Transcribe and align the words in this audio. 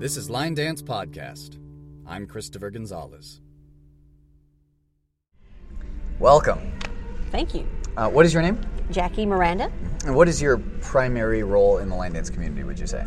This 0.00 0.16
is 0.16 0.30
Line 0.30 0.54
Dance 0.54 0.80
Podcast. 0.80 1.58
I'm 2.06 2.26
Christopher 2.26 2.70
Gonzalez. 2.70 3.42
Welcome. 6.18 6.72
Thank 7.30 7.54
you. 7.54 7.68
Uh, 7.98 8.08
what 8.08 8.24
is 8.24 8.32
your 8.32 8.42
name? 8.42 8.58
Jackie 8.90 9.26
Miranda. 9.26 9.70
And 10.06 10.16
what 10.16 10.26
is 10.26 10.40
your 10.40 10.56
primary 10.80 11.42
role 11.42 11.76
in 11.76 11.90
the 11.90 11.94
line 11.94 12.14
dance 12.14 12.30
community, 12.30 12.64
would 12.64 12.78
you 12.78 12.86
say? 12.86 13.04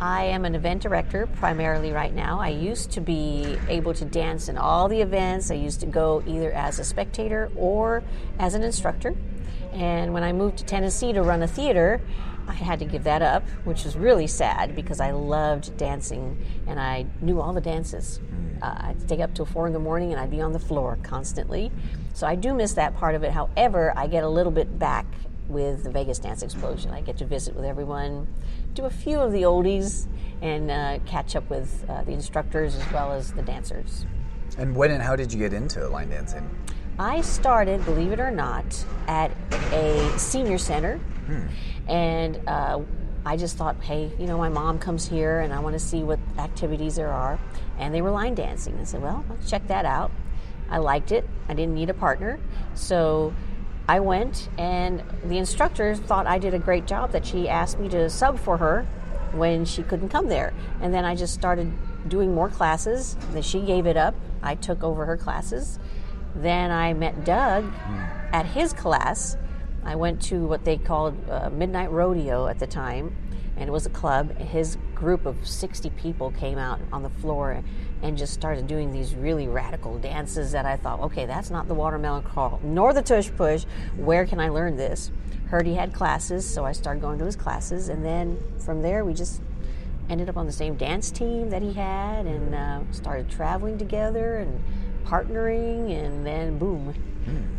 I 0.00 0.22
am 0.26 0.44
an 0.44 0.54
event 0.54 0.80
director 0.80 1.26
primarily 1.26 1.90
right 1.90 2.14
now. 2.14 2.38
I 2.38 2.50
used 2.50 2.92
to 2.92 3.00
be 3.00 3.58
able 3.66 3.92
to 3.94 4.04
dance 4.04 4.48
in 4.48 4.56
all 4.56 4.86
the 4.86 5.00
events. 5.00 5.50
I 5.50 5.54
used 5.54 5.80
to 5.80 5.86
go 5.86 6.22
either 6.24 6.52
as 6.52 6.78
a 6.78 6.84
spectator 6.84 7.50
or 7.56 8.04
as 8.38 8.54
an 8.54 8.62
instructor. 8.62 9.16
And 9.72 10.14
when 10.14 10.22
I 10.22 10.32
moved 10.32 10.58
to 10.58 10.64
Tennessee 10.64 11.12
to 11.14 11.22
run 11.22 11.42
a 11.42 11.48
theater, 11.48 12.00
I 12.48 12.54
had 12.54 12.78
to 12.78 12.86
give 12.86 13.04
that 13.04 13.20
up, 13.20 13.46
which 13.64 13.84
was 13.84 13.96
really 13.96 14.26
sad 14.26 14.74
because 14.74 15.00
I 15.00 15.10
loved 15.10 15.76
dancing 15.76 16.42
and 16.66 16.80
I 16.80 17.06
knew 17.20 17.40
all 17.40 17.52
the 17.52 17.60
dances. 17.60 18.20
Uh, 18.62 18.74
I'd 18.78 19.00
stay 19.02 19.20
up 19.22 19.34
till 19.34 19.44
four 19.44 19.66
in 19.66 19.72
the 19.72 19.78
morning 19.78 20.12
and 20.12 20.20
I'd 20.20 20.30
be 20.30 20.40
on 20.40 20.52
the 20.52 20.58
floor 20.58 20.98
constantly. 21.02 21.70
So 22.14 22.26
I 22.26 22.34
do 22.34 22.54
miss 22.54 22.72
that 22.72 22.96
part 22.96 23.14
of 23.14 23.22
it. 23.22 23.32
However, 23.32 23.92
I 23.96 24.06
get 24.06 24.24
a 24.24 24.28
little 24.28 24.50
bit 24.50 24.78
back 24.78 25.06
with 25.48 25.84
the 25.84 25.90
Vegas 25.90 26.18
Dance 26.18 26.42
Explosion. 26.42 26.90
I 26.90 27.02
get 27.02 27.18
to 27.18 27.26
visit 27.26 27.54
with 27.54 27.64
everyone, 27.64 28.26
do 28.74 28.86
a 28.86 28.90
few 28.90 29.18
of 29.18 29.32
the 29.32 29.42
oldies, 29.42 30.08
and 30.42 30.70
uh, 30.70 30.98
catch 31.06 31.36
up 31.36 31.48
with 31.50 31.84
uh, 31.88 32.02
the 32.02 32.12
instructors 32.12 32.74
as 32.74 32.92
well 32.92 33.12
as 33.12 33.32
the 33.32 33.42
dancers. 33.42 34.06
And 34.56 34.74
when 34.74 34.90
and 34.90 35.02
how 35.02 35.16
did 35.16 35.32
you 35.32 35.38
get 35.38 35.52
into 35.52 35.86
line 35.88 36.10
dancing? 36.10 36.48
I 36.98 37.20
started, 37.20 37.84
believe 37.84 38.10
it 38.10 38.18
or 38.18 38.30
not, 38.30 38.84
at 39.06 39.30
a 39.72 40.18
senior 40.18 40.58
center, 40.58 40.98
and 41.88 42.40
uh, 42.48 42.80
I 43.24 43.36
just 43.36 43.56
thought, 43.56 43.82
hey, 43.82 44.12
you 44.18 44.26
know, 44.26 44.38
my 44.38 44.48
mom 44.48 44.78
comes 44.78 45.08
here, 45.08 45.40
and 45.40 45.52
I 45.52 45.60
want 45.60 45.74
to 45.74 45.80
see 45.80 46.02
what 46.02 46.18
activities 46.38 46.96
there 46.96 47.12
are, 47.12 47.38
and 47.78 47.94
they 47.94 48.02
were 48.02 48.10
line 48.10 48.34
dancing. 48.34 48.78
I 48.80 48.84
said, 48.84 49.02
well, 49.02 49.24
let's 49.28 49.50
check 49.50 49.66
that 49.68 49.84
out. 49.84 50.10
I 50.70 50.78
liked 50.78 51.12
it. 51.12 51.28
I 51.48 51.54
didn't 51.54 51.74
need 51.74 51.90
a 51.90 51.94
partner, 51.94 52.38
so 52.74 53.34
I 53.88 54.00
went, 54.00 54.50
and 54.58 55.02
the 55.24 55.38
instructor 55.38 55.94
thought 55.94 56.26
I 56.26 56.38
did 56.38 56.54
a 56.54 56.58
great 56.58 56.86
job. 56.86 57.12
That 57.12 57.24
she 57.24 57.48
asked 57.48 57.78
me 57.78 57.88
to 57.88 58.10
sub 58.10 58.38
for 58.38 58.58
her 58.58 58.86
when 59.32 59.64
she 59.64 59.82
couldn't 59.82 60.10
come 60.10 60.28
there, 60.28 60.52
and 60.80 60.92
then 60.92 61.04
I 61.04 61.14
just 61.14 61.34
started 61.34 61.72
doing 62.08 62.34
more 62.34 62.50
classes. 62.50 63.16
Then 63.32 63.42
she 63.42 63.60
gave 63.60 63.86
it 63.86 63.96
up. 63.96 64.14
I 64.42 64.54
took 64.54 64.82
over 64.84 65.06
her 65.06 65.16
classes. 65.16 65.78
Then 66.34 66.70
I 66.70 66.92
met 66.92 67.24
Doug 67.24 67.72
at 68.32 68.46
his 68.46 68.72
class. 68.72 69.36
I 69.84 69.96
went 69.96 70.22
to 70.22 70.46
what 70.46 70.64
they 70.64 70.76
called 70.76 71.16
uh, 71.30 71.50
Midnight 71.50 71.90
Rodeo 71.90 72.46
at 72.46 72.58
the 72.58 72.66
time, 72.66 73.16
and 73.56 73.68
it 73.68 73.72
was 73.72 73.86
a 73.86 73.90
club. 73.90 74.36
His 74.38 74.76
group 74.94 75.26
of 75.26 75.46
60 75.46 75.90
people 75.90 76.30
came 76.32 76.58
out 76.58 76.80
on 76.92 77.02
the 77.02 77.10
floor 77.10 77.62
and 78.02 78.16
just 78.16 78.32
started 78.32 78.66
doing 78.66 78.92
these 78.92 79.14
really 79.14 79.48
radical 79.48 79.98
dances 79.98 80.52
that 80.52 80.66
I 80.66 80.76
thought, 80.76 81.00
okay, 81.00 81.26
that's 81.26 81.50
not 81.50 81.66
the 81.66 81.74
watermelon 81.74 82.22
crawl 82.22 82.60
nor 82.62 82.92
the 82.92 83.02
tush 83.02 83.30
push. 83.36 83.64
Where 83.96 84.26
can 84.26 84.40
I 84.40 84.48
learn 84.48 84.76
this? 84.76 85.10
Heard 85.48 85.66
he 85.66 85.74
had 85.74 85.92
classes, 85.94 86.48
so 86.48 86.64
I 86.64 86.72
started 86.72 87.00
going 87.00 87.18
to 87.18 87.24
his 87.24 87.36
classes, 87.36 87.88
and 87.88 88.04
then 88.04 88.38
from 88.58 88.82
there 88.82 89.04
we 89.04 89.14
just 89.14 89.40
ended 90.10 90.28
up 90.28 90.36
on 90.36 90.46
the 90.46 90.52
same 90.52 90.76
dance 90.76 91.10
team 91.10 91.50
that 91.50 91.62
he 91.62 91.72
had 91.72 92.26
and 92.26 92.54
uh, 92.54 92.80
started 92.92 93.28
traveling 93.28 93.78
together 93.78 94.36
and 94.36 94.62
partnering, 95.04 95.90
and 95.90 96.26
then 96.26 96.58
boom, 96.58 96.94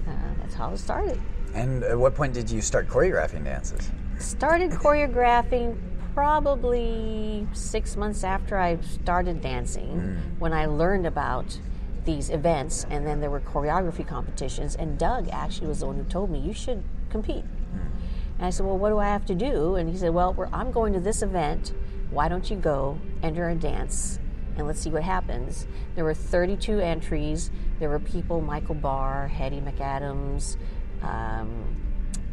uh, 0.08 0.12
that's 0.40 0.54
how 0.54 0.72
it 0.72 0.78
started. 0.78 1.20
And 1.54 1.84
at 1.84 1.98
what 1.98 2.16
point 2.16 2.34
did 2.34 2.50
you 2.50 2.62
start 2.62 2.88
choreographing 2.88 3.44
dances? 3.44 3.90
Started 4.20 4.72
choreographing 4.72 5.78
probably 6.14 7.48
six 7.54 7.96
months 7.96 8.24
after 8.24 8.58
I 8.58 8.80
started 8.82 9.42
dancing 9.42 10.00
hmm. 10.00 10.40
when 10.40 10.54
I 10.54 10.66
learned 10.66 11.06
about 11.06 11.60
these 12.06 12.30
events, 12.30 12.86
and 12.90 13.06
then 13.06 13.22
there 13.22 13.30
were 13.30 13.42
choreography 13.42 14.06
competitions. 14.08 14.76
And 14.76 14.98
Doug 14.98 15.30
actually 15.30 15.68
was 15.68 15.80
the 15.80 15.88
one 15.88 15.98
who 15.98 16.04
told 16.04 16.30
me, 16.30 16.40
You 16.40 16.54
should 16.54 16.84
compete. 17.10 17.44
Hmm. 17.44 17.88
And 18.38 18.46
I 18.48 18.50
said, 18.50 18.66
Well, 18.66 18.78
what 18.78 18.90
do 18.90 19.00
I 19.00 19.06
have 19.06 19.26
to 19.28 19.36
do? 19.36 19.76
And 19.76 19.90
he 19.90 19.98
said, 19.98 20.14
Well, 20.14 20.34
we're, 20.34 20.50
I'm 20.52 20.72
going 20.72 20.94
to 20.94 21.00
this 21.00 21.22
event. 21.22 21.74
Why 22.12 22.28
don't 22.28 22.50
you 22.50 22.58
go, 22.58 23.00
enter 23.22 23.48
a 23.50 23.56
dance, 23.56 24.20
and 24.60 24.68
let's 24.68 24.82
see 24.82 24.90
what 24.90 25.04
happens? 25.04 25.68
There 25.96 26.04
were 26.04 26.14
32 26.14 26.80
entries. 26.80 27.50
There 27.80 27.88
were 27.88 28.00
people 28.00 28.42
Michael 28.42 28.76
Barr, 28.76 29.32
Hedy 29.34 29.64
McAdams, 29.64 30.58
um, 31.02 31.76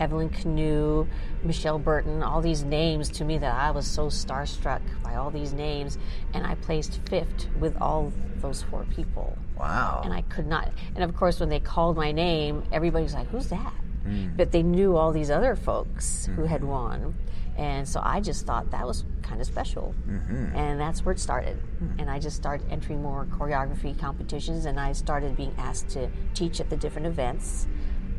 Evelyn 0.00 0.28
Canoe, 0.28 1.06
Michelle 1.42 1.78
Burton, 1.78 2.22
all 2.22 2.40
these 2.40 2.64
names 2.64 3.08
to 3.10 3.24
me 3.24 3.38
that 3.38 3.54
I 3.54 3.70
was 3.70 3.86
so 3.86 4.06
starstruck 4.06 4.82
by 5.02 5.14
all 5.14 5.30
these 5.30 5.52
names. 5.52 5.98
And 6.34 6.46
I 6.46 6.54
placed 6.56 7.00
fifth 7.08 7.48
with 7.58 7.76
all 7.80 8.12
those 8.36 8.62
four 8.62 8.84
people. 8.94 9.36
Wow. 9.58 10.02
And 10.04 10.12
I 10.12 10.22
could 10.22 10.46
not. 10.46 10.70
And 10.94 11.02
of 11.02 11.16
course, 11.16 11.40
when 11.40 11.48
they 11.48 11.60
called 11.60 11.96
my 11.96 12.12
name, 12.12 12.62
everybody's 12.72 13.14
like, 13.14 13.28
who's 13.28 13.48
that? 13.48 13.72
Mm. 14.06 14.36
But 14.36 14.52
they 14.52 14.62
knew 14.62 14.96
all 14.96 15.12
these 15.12 15.30
other 15.30 15.56
folks 15.56 16.26
who 16.36 16.44
had 16.44 16.60
mm-hmm. 16.60 16.70
won. 16.70 17.14
And 17.56 17.88
so 17.88 18.00
I 18.02 18.20
just 18.20 18.44
thought 18.44 18.70
that 18.72 18.86
was 18.86 19.04
kind 19.22 19.40
of 19.40 19.46
special. 19.46 19.94
Mm-hmm. 20.06 20.56
And 20.56 20.78
that's 20.78 21.04
where 21.04 21.12
it 21.12 21.18
started. 21.18 21.56
Hmm. 21.78 22.00
And 22.00 22.10
I 22.10 22.18
just 22.18 22.36
started 22.36 22.70
entering 22.70 23.02
more 23.02 23.24
choreography 23.26 23.98
competitions 23.98 24.66
and 24.66 24.78
I 24.78 24.92
started 24.92 25.36
being 25.36 25.54
asked 25.56 25.88
to 25.90 26.10
teach 26.34 26.60
at 26.60 26.68
the 26.68 26.76
different 26.76 27.06
events. 27.06 27.66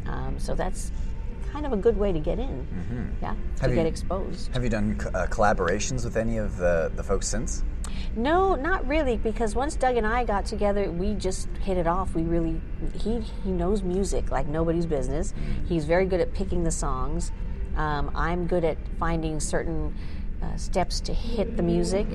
Um, 0.07 0.39
so 0.39 0.55
that's 0.55 0.91
kind 1.51 1.65
of 1.65 1.73
a 1.73 1.77
good 1.77 1.97
way 1.97 2.11
to 2.11 2.19
get 2.19 2.39
in. 2.39 3.15
Yeah, 3.21 3.35
to 3.57 3.61
Have 3.61 3.69
you- 3.71 3.75
get 3.77 3.85
exposed. 3.85 4.53
Have 4.53 4.63
you 4.63 4.69
done 4.69 4.97
uh, 5.13 5.25
collaborations 5.29 6.03
with 6.03 6.17
any 6.17 6.37
of 6.37 6.57
the, 6.57 6.91
the 6.95 7.03
folks 7.03 7.27
since? 7.27 7.63
No, 8.15 8.55
not 8.55 8.85
really, 8.87 9.17
because 9.17 9.55
once 9.55 9.75
Doug 9.75 9.95
and 9.95 10.05
I 10.05 10.23
got 10.25 10.45
together, 10.45 10.91
we 10.91 11.13
just 11.13 11.47
hit 11.61 11.77
it 11.77 11.87
off. 11.87 12.13
We 12.15 12.23
really 12.23 12.59
he 12.93 13.19
he 13.43 13.51
knows 13.51 13.81
music 13.83 14.29
like 14.31 14.47
nobody's 14.47 14.85
business. 14.85 15.33
He's 15.67 15.85
very 15.85 16.05
good 16.05 16.19
at 16.19 16.33
picking 16.33 16.63
the 16.63 16.71
songs. 16.71 17.31
Um, 17.75 18.11
I'm 18.15 18.47
good 18.47 18.65
at 18.65 18.77
finding 18.99 19.39
certain 19.39 19.93
uh, 20.41 20.55
steps 20.57 20.99
to 21.01 21.13
hit 21.13 21.57
the 21.57 21.63
music, 21.63 22.07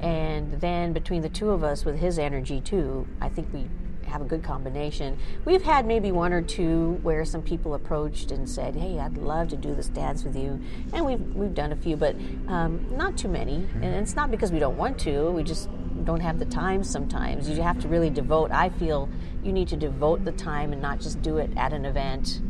and 0.00 0.60
then 0.60 0.92
between 0.92 1.22
the 1.22 1.28
two 1.28 1.50
of 1.50 1.62
us, 1.64 1.84
with 1.84 1.96
his 1.98 2.18
energy 2.18 2.60
too, 2.60 3.06
I 3.20 3.28
think 3.28 3.48
we 3.52 3.66
have 4.06 4.20
a 4.20 4.24
good 4.24 4.42
combination. 4.42 5.18
We've 5.44 5.62
had 5.62 5.86
maybe 5.86 6.12
one 6.12 6.32
or 6.32 6.42
two 6.42 6.98
where 7.02 7.24
some 7.24 7.42
people 7.42 7.74
approached 7.74 8.30
and 8.30 8.48
said, 8.48 8.76
"Hey, 8.76 8.98
I'd 8.98 9.18
love 9.18 9.48
to 9.48 9.56
do 9.56 9.74
this 9.74 9.88
dance 9.88 10.24
with 10.24 10.36
you," 10.36 10.60
and 10.92 11.04
we've 11.04 11.34
we've 11.34 11.54
done 11.54 11.72
a 11.72 11.76
few, 11.76 11.96
but 11.96 12.16
um, 12.48 12.86
not 12.96 13.16
too 13.16 13.28
many. 13.28 13.66
And 13.74 13.84
it's 13.84 14.16
not 14.16 14.30
because 14.30 14.52
we 14.52 14.58
don't 14.58 14.76
want 14.76 14.98
to; 15.00 15.30
we 15.30 15.42
just 15.42 15.68
don't 16.04 16.20
have 16.20 16.38
the 16.38 16.46
time. 16.46 16.84
Sometimes 16.84 17.48
you 17.48 17.62
have 17.62 17.80
to 17.80 17.88
really 17.88 18.10
devote. 18.10 18.50
I 18.50 18.68
feel 18.70 19.08
you 19.42 19.52
need 19.52 19.68
to 19.68 19.76
devote 19.76 20.24
the 20.24 20.32
time 20.32 20.72
and 20.72 20.80
not 20.80 21.00
just 21.00 21.22
do 21.22 21.38
it 21.38 21.50
at 21.56 21.72
an 21.72 21.84
event. 21.84 22.40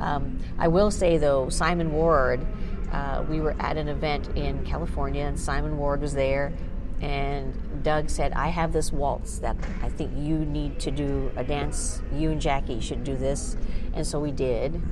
Um, 0.00 0.38
I 0.58 0.68
will 0.68 0.90
say 0.90 1.18
though, 1.18 1.48
Simon 1.48 1.92
Ward. 1.92 2.46
Uh, 2.92 3.24
we 3.28 3.40
were 3.40 3.56
at 3.58 3.76
an 3.76 3.88
event 3.88 4.28
in 4.36 4.64
California, 4.64 5.24
and 5.24 5.38
Simon 5.38 5.76
Ward 5.76 6.00
was 6.00 6.14
there. 6.14 6.52
And 7.00 7.54
Doug 7.86 8.10
said, 8.10 8.32
I 8.32 8.48
have 8.48 8.72
this 8.72 8.90
waltz 8.90 9.38
that 9.38 9.56
I 9.80 9.88
think 9.90 10.10
you 10.16 10.38
need 10.38 10.80
to 10.80 10.90
do 10.90 11.30
a 11.36 11.44
dance. 11.44 12.02
You 12.12 12.32
and 12.32 12.40
Jackie 12.40 12.80
should 12.80 13.04
do 13.04 13.14
this. 13.16 13.56
And 13.94 14.04
so 14.04 14.18
we 14.18 14.32
did 14.32 14.82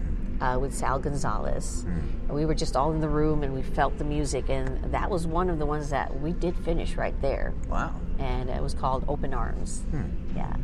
uh, 0.40 0.58
with 0.60 0.72
Sal 0.72 1.00
Gonzalez. 1.00 1.82
And 1.86 2.30
we 2.30 2.46
were 2.46 2.54
just 2.54 2.76
all 2.76 2.92
in 2.92 3.00
the 3.00 3.08
room 3.08 3.42
and 3.42 3.52
we 3.52 3.62
felt 3.62 3.98
the 3.98 4.04
music. 4.04 4.48
And 4.48 4.92
that 4.94 5.10
was 5.10 5.26
one 5.26 5.50
of 5.50 5.58
the 5.58 5.66
ones 5.66 5.90
that 5.90 6.20
we 6.20 6.30
did 6.34 6.56
finish 6.58 6.94
right 6.94 7.20
there. 7.20 7.52
Wow. 7.68 7.96
And 8.20 8.48
it 8.48 8.62
was 8.62 8.74
called 8.74 9.04
Open 9.08 9.34
Arms. 9.34 9.82
Yeah. 10.36 10.54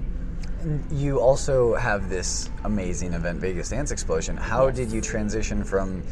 You 0.92 1.18
also 1.18 1.74
have 1.74 2.08
this 2.08 2.48
amazing 2.62 3.12
event, 3.12 3.40
Vegas 3.40 3.70
Dance 3.70 3.90
Explosion. 3.90 4.36
How 4.36 4.68
Yes. 4.68 4.76
did 4.76 4.92
you 4.92 5.00
transition 5.00 5.64
from 5.64 6.04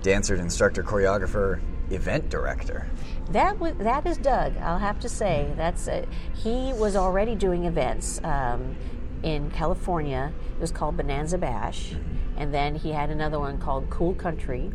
dancer, 0.00 0.36
to 0.36 0.42
instructor, 0.42 0.82
choreographer, 0.82 1.60
event 1.90 2.30
director? 2.30 2.86
That 3.30 3.58
was 3.58 3.74
that 3.78 4.06
is 4.06 4.18
Doug. 4.18 4.56
I'll 4.58 4.78
have 4.78 5.00
to 5.00 5.08
say 5.08 5.52
that's 5.56 5.88
he 6.34 6.72
was 6.74 6.94
already 6.94 7.34
doing 7.34 7.64
events 7.64 8.20
um, 8.22 8.76
in 9.24 9.50
California. 9.50 10.32
It 10.56 10.60
was 10.60 10.70
called 10.70 10.96
Bonanza 10.96 11.36
Bash, 11.36 11.96
and 12.36 12.54
then 12.54 12.76
he 12.76 12.92
had 12.92 13.10
another 13.10 13.40
one 13.40 13.58
called 13.58 13.90
Cool 13.90 14.14
Country, 14.14 14.70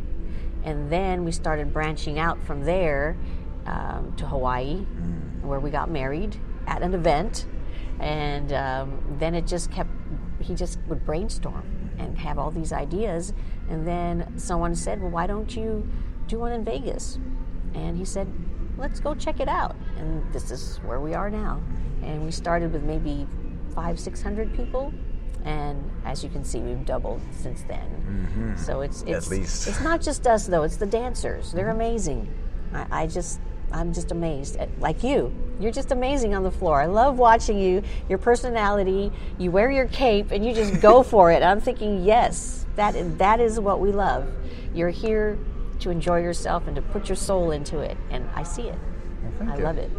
and 0.66 0.92
then 0.92 1.24
we 1.24 1.32
started 1.32 1.72
branching 1.72 2.20
out 2.20 2.44
from 2.44 2.66
there 2.66 3.16
um, 3.66 4.14
to 4.18 4.28
Hawaii, 4.28 4.80
where 5.44 5.62
we 5.62 5.70
got 5.70 5.90
married 5.90 6.36
at 6.68 6.82
an 6.82 6.94
event, 6.94 7.46
and 8.02 8.52
um, 8.52 9.02
then 9.18 9.34
it 9.34 9.48
just 9.48 9.72
kept. 9.72 9.90
He 10.42 10.56
just 10.56 10.78
would 10.90 11.06
brainstorm 11.06 11.92
and 11.98 12.18
have 12.18 12.38
all 12.38 12.52
these 12.52 12.74
ideas, 12.74 13.32
and 13.70 13.88
then 13.88 14.38
someone 14.38 14.76
said, 14.76 15.02
"Well, 15.02 15.12
why 15.12 15.26
don't 15.26 15.56
you 15.56 15.88
do 16.28 16.40
one 16.40 16.52
in 16.52 16.66
Vegas?" 16.66 17.18
And 17.74 17.98
he 17.98 18.04
said, 18.04 18.28
let's 18.82 19.00
go 19.00 19.14
check 19.14 19.40
it 19.40 19.48
out. 19.48 19.76
And 19.98 20.34
this 20.34 20.52
is 20.52 20.78
where 20.84 21.00
we 21.00 21.14
are 21.14 21.30
now. 21.30 21.62
And 22.02 22.26
we 22.26 22.32
started 22.32 22.74
with 22.74 22.84
maybe 22.84 23.28
five, 23.74 24.00
six 24.00 24.22
hundred 24.22 24.54
people. 24.56 24.92
And 25.46 25.90
as 26.04 26.24
you 26.24 26.30
can 26.30 26.44
see, 26.44 26.60
we've 26.60 26.86
doubled 26.86 27.22
since 27.32 27.62
then. 27.64 27.88
Mm-hmm. 27.90 28.58
So 28.58 28.82
it's 28.82 29.04
it's 29.04 29.30
least. 29.30 29.68
it's 29.68 29.82
not 29.82 30.02
just 30.02 30.28
us 30.28 30.48
though; 30.48 30.64
it's 30.64 30.78
the 30.78 30.86
dancers. 30.86 31.52
They're 31.52 31.70
amazing. 31.70 32.28
I, 32.74 33.04
I 33.04 33.08
just 33.08 33.40
I'm 33.72 33.94
just 33.94 34.12
amazed. 34.12 34.58
At, 34.58 34.70
like 34.80 35.04
you, 35.04 35.34
you're 35.60 35.72
just 35.72 35.92
amazing 35.92 36.36
on 36.36 36.44
the 36.44 36.52
floor. 36.52 36.82
I 36.82 36.88
love 36.88 37.18
watching 37.18 37.60
you. 37.60 37.82
Your 38.10 38.18
personality. 38.18 39.12
You 39.38 39.52
wear 39.52 39.72
your 39.72 39.88
cape 39.88 40.32
and 40.32 40.46
you 40.46 40.54
just 40.54 40.82
go 40.82 41.04
for 41.14 41.32
it. 41.32 41.44
I'm 41.44 41.62
thinking, 41.62 42.04
yes, 42.04 42.66
that 42.76 43.18
that 43.20 43.40
is 43.40 43.60
what 43.60 43.80
we 43.80 43.92
love. 43.92 44.28
You're 44.74 44.90
here 44.90 45.38
to 45.82 45.90
enjoy 45.90 46.22
yourself 46.22 46.68
and 46.68 46.76
to 46.76 46.82
put 46.82 47.10
your 47.10 47.16
soul 47.16 47.52
into 47.52 47.80
it, 47.80 47.98
and 48.10 48.30
I 48.36 48.44
see 48.44 48.64
it. 48.64 48.78
thank 49.38 49.52
I 49.52 49.58
you. 49.58 49.64
love 49.64 49.78
it. 49.78 49.90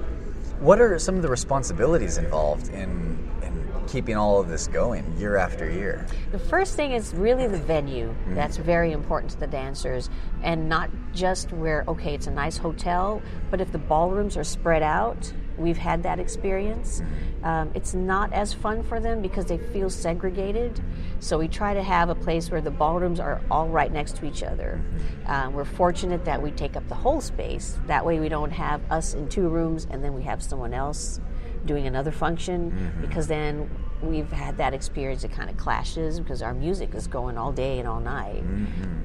What 0.61 0.81
are 0.81 0.99
some 0.99 1.17
of 1.17 1.23
the 1.23 1.29
responsibilities 1.29 2.19
involved 2.19 2.69
in, 2.69 3.29
in 3.43 3.71
keeping 3.89 4.17
all 4.17 4.41
of 4.41 4.49
this 4.49 4.69
going 4.69 5.05
year 5.19 5.37
after 5.37 5.69
year? 5.69 6.07
The 6.31 6.39
first 6.39 6.77
thing 6.77 6.93
is 6.93 7.13
really 7.15 7.49
the 7.49 7.59
venue. 7.59 8.09
Mm-hmm. 8.09 8.35
That's 8.37 8.57
very 8.59 8.93
important 8.93 9.33
to 9.33 9.41
the 9.41 9.49
dancers, 9.49 10.09
and 10.43 10.69
not 10.69 10.89
just 11.13 11.53
where 11.53 11.85
okay, 11.89 12.15
it's 12.15 12.29
a 12.29 12.31
nice 12.31 12.57
hotel, 12.57 13.21
but 13.51 13.61
if 13.61 13.73
the 13.73 13.79
ballrooms 13.79 14.37
are 14.37 14.45
spread 14.45 14.83
out, 14.83 15.33
we've 15.59 15.79
had 15.79 16.03
that 16.03 16.19
experience. 16.19 17.03
Um, 17.43 17.71
it's 17.75 17.95
not 17.95 18.33
as 18.33 18.53
fun 18.53 18.83
for 18.83 19.01
them 19.01 19.21
because 19.21 19.47
they 19.47 19.59
feel 19.59 19.91
segregated. 19.91 20.83
So 21.21 21.39
we 21.39 21.49
try 21.49 21.75
to 21.75 21.83
have 21.83 22.09
a 22.09 22.15
place 22.15 22.51
where 22.51 22.61
the 22.61 22.71
ballrooms 22.71 23.21
are 23.21 23.41
all 23.51 23.69
right 23.69 23.93
next 23.93 24.17
to 24.17 24.27
each 24.27 24.43
other. 24.43 24.81
Um, 25.27 25.53
we're 25.53 25.65
fortunate 25.65 26.25
that 26.25 26.41
we 26.41 26.51
take 26.51 26.77
up 26.77 26.89
the 26.89 26.95
whole 26.95 27.21
space. 27.21 27.79
That 27.87 28.05
way, 28.05 28.21
we 28.21 28.29
don't 28.29 28.53
have 28.53 28.81
us 28.91 29.15
in 29.15 29.29
two 29.29 29.49
rooms 29.49 29.87
and 29.91 30.03
then 30.03 30.15
we 30.15 30.23
have 30.23 30.43
someone 30.43 30.75
else 30.75 31.21
doing 31.65 31.87
another 31.87 32.11
function 32.11 32.93
because 33.01 33.29
then 33.29 33.71
we've 34.03 34.31
had 34.33 34.57
that 34.57 34.75
experience. 34.75 35.23
It 35.25 35.31
kind 35.33 35.49
of 35.49 35.57
clashes 35.57 36.19
because 36.19 36.43
our 36.43 36.55
music 36.55 36.95
is 36.95 37.07
going 37.07 37.39
all 37.39 37.53
day 37.53 37.79
and 37.79 37.89
all 37.89 38.01
night. 38.01 38.43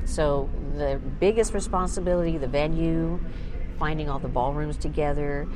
So 0.05 0.49
the 0.75 0.99
biggest 1.19 1.53
responsibility, 1.53 2.37
the 2.37 2.47
venue, 2.47 3.19
finding 3.77 4.09
all 4.09 4.17
the 4.17 4.27
ballrooms 4.27 4.75
together, 4.77 5.47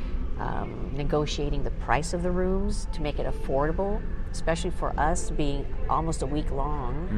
um, 0.42 0.92
negotiating 0.94 1.64
the 1.64 1.72
price 1.72 2.14
of 2.14 2.24
the 2.24 2.32
rooms 2.32 2.88
to 2.94 3.02
make 3.02 3.20
it 3.20 3.28
affordable. 3.28 4.02
Especially 4.32 4.70
for 4.70 4.98
us 4.98 5.30
being 5.30 5.66
almost 5.90 6.22
a 6.22 6.26
week 6.26 6.50
long, 6.52 7.10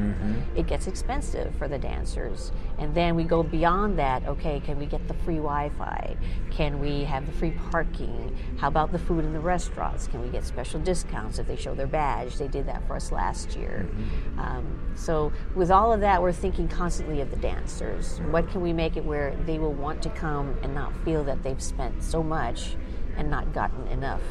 it 0.56 0.66
gets 0.66 0.88
expensive 0.88 1.54
for 1.54 1.68
the 1.68 1.78
dancers. 1.78 2.50
And 2.76 2.92
then 2.92 3.14
we 3.14 3.22
go 3.22 3.44
beyond 3.44 3.96
that. 4.00 4.26
Okay, 4.26 4.58
can 4.58 4.80
we 4.80 4.86
get 4.86 5.06
the 5.06 5.14
free 5.14 5.36
Wi 5.36 5.70
Fi? 5.78 6.16
Can 6.50 6.80
we 6.80 7.04
have 7.04 7.24
the 7.24 7.30
free 7.30 7.52
parking? 7.70 8.36
How 8.58 8.66
about 8.66 8.90
the 8.90 8.98
food 8.98 9.24
in 9.24 9.32
the 9.32 9.38
restaurants? 9.38 10.08
Can 10.08 10.22
we 10.22 10.28
get 10.28 10.44
special 10.44 10.80
discounts 10.80 11.38
if 11.38 11.46
they 11.46 11.54
show 11.54 11.72
their 11.72 11.86
badge? 11.86 12.34
They 12.34 12.48
did 12.48 12.66
that 12.66 12.84
for 12.88 12.96
us 12.96 13.12
last 13.12 13.54
year. 13.54 13.88
Um, 14.36 14.80
so, 14.96 15.32
with 15.54 15.70
all 15.70 15.92
of 15.92 16.00
that, 16.00 16.20
we're 16.20 16.32
thinking 16.32 16.66
constantly 16.66 17.20
of 17.20 17.30
the 17.30 17.36
dancers. 17.36 18.18
What 18.32 18.50
can 18.50 18.60
we 18.60 18.72
make 18.72 18.96
it 18.96 19.04
where 19.04 19.36
they 19.46 19.60
will 19.60 19.72
want 19.72 20.02
to 20.02 20.10
come 20.10 20.58
and 20.64 20.74
not 20.74 20.92
feel 21.04 21.22
that 21.24 21.44
they've 21.44 21.62
spent 21.62 22.02
so 22.02 22.24
much 22.24 22.74
and 23.16 23.30
not 23.30 23.52
gotten 23.52 23.86
enough 23.88 24.22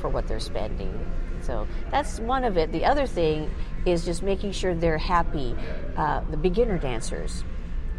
for 0.00 0.08
what 0.08 0.26
they're 0.26 0.40
spending? 0.40 0.98
So 1.42 1.66
that's 1.90 2.18
one 2.20 2.44
of 2.44 2.56
it. 2.56 2.72
The 2.72 2.84
other 2.84 3.06
thing 3.06 3.50
is 3.84 4.04
just 4.04 4.22
making 4.22 4.52
sure 4.52 4.74
they're 4.74 4.98
happy. 4.98 5.54
Uh, 5.96 6.22
the 6.30 6.36
beginner 6.36 6.78
dancers. 6.78 7.44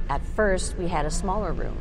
At 0.10 0.26
first, 0.26 0.78
we 0.78 0.88
had 0.88 1.06
a 1.06 1.12
smaller 1.12 1.54
room 1.54 1.78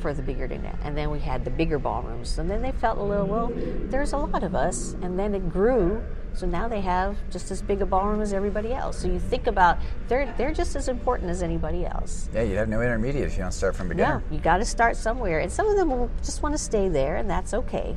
for 0.00 0.14
the 0.14 0.22
bigger 0.22 0.46
dance, 0.46 0.78
and 0.82 0.96
then 0.96 1.10
we 1.10 1.18
had 1.18 1.44
the 1.44 1.50
bigger 1.50 1.78
ballrooms. 1.78 2.38
And 2.38 2.48
then 2.50 2.62
they 2.62 2.72
felt 2.72 2.98
a 2.98 3.02
little, 3.02 3.26
well, 3.26 3.52
there's 3.90 4.12
a 4.12 4.18
lot 4.18 4.42
of 4.42 4.54
us, 4.54 4.94
and 5.02 5.18
then 5.18 5.34
it 5.34 5.50
grew. 5.50 6.02
So 6.34 6.46
now 6.46 6.68
they 6.68 6.80
have 6.80 7.16
just 7.30 7.50
as 7.50 7.62
big 7.62 7.82
a 7.82 7.86
ballroom 7.86 8.20
as 8.20 8.32
everybody 8.32 8.72
else. 8.72 8.98
So 8.98 9.08
you 9.08 9.18
think 9.18 9.46
about 9.46 9.78
they're 10.08 10.32
they're 10.38 10.52
just 10.54 10.76
as 10.76 10.88
important 10.88 11.30
as 11.30 11.42
anybody 11.42 11.84
else. 11.84 12.28
Yeah, 12.32 12.42
you'd 12.42 12.56
have 12.56 12.68
no 12.68 12.80
intermediate 12.80 13.24
if 13.26 13.32
you 13.36 13.42
don't 13.42 13.52
start 13.52 13.74
from 13.74 13.88
Yeah, 13.88 13.94
beginner. 14.18 14.22
you 14.30 14.38
got 14.38 14.58
to 14.58 14.64
start 14.64 14.96
somewhere, 14.96 15.40
and 15.40 15.50
some 15.50 15.66
of 15.68 15.76
them 15.76 15.90
will 15.90 16.10
just 16.22 16.42
want 16.42 16.54
to 16.54 16.58
stay 16.58 16.88
there, 16.88 17.16
and 17.16 17.28
that's 17.28 17.54
okay. 17.54 17.96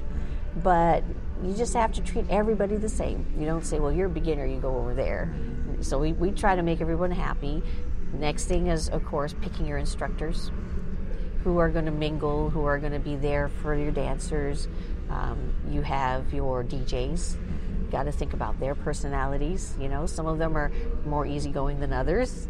But 0.64 1.04
you 1.44 1.54
just 1.54 1.74
have 1.76 1.92
to 1.94 2.02
treat 2.02 2.26
everybody 2.30 2.78
the 2.78 2.90
same. 2.90 3.26
You 3.38 3.46
don't 3.46 3.66
say, 3.66 3.80
"Well, 3.80 3.92
you're 3.92 4.08
a 4.08 4.10
beginner, 4.10 4.46
you 4.46 4.60
go 4.60 4.76
over 4.78 4.94
there." 4.94 5.34
So 5.82 5.98
we, 6.00 6.14
we 6.14 6.32
try 6.32 6.56
to 6.56 6.62
make 6.62 6.82
everyone 6.82 7.12
happy. 7.12 7.64
Next 8.14 8.46
thing 8.46 8.68
is, 8.68 8.90
of 8.90 9.04
course, 9.06 9.34
picking 9.42 9.66
your 9.66 9.78
instructors 9.78 10.52
who 11.44 11.58
are 11.58 11.70
going 11.70 11.86
to 11.86 11.92
mingle, 11.92 12.50
who 12.52 12.66
are 12.66 12.78
going 12.78 12.92
to 12.92 13.00
be 13.00 13.16
there 13.16 13.48
for 13.50 13.74
your 13.76 13.92
dancers. 13.92 14.68
Um, 15.10 15.54
you 15.70 15.82
have 15.82 16.32
your 16.34 16.64
DJs. 16.64 17.38
Got 17.92 18.04
to 18.04 18.12
think 18.12 18.34
about 18.34 18.60
their 18.60 18.74
personalities. 18.74 19.76
You 19.80 19.90
know, 19.90 20.06
some 20.06 20.26
of 20.26 20.38
them 20.38 20.56
are 20.56 20.72
more 21.06 21.26
easygoing 21.26 21.80
than 21.80 21.92
others, 21.92 22.48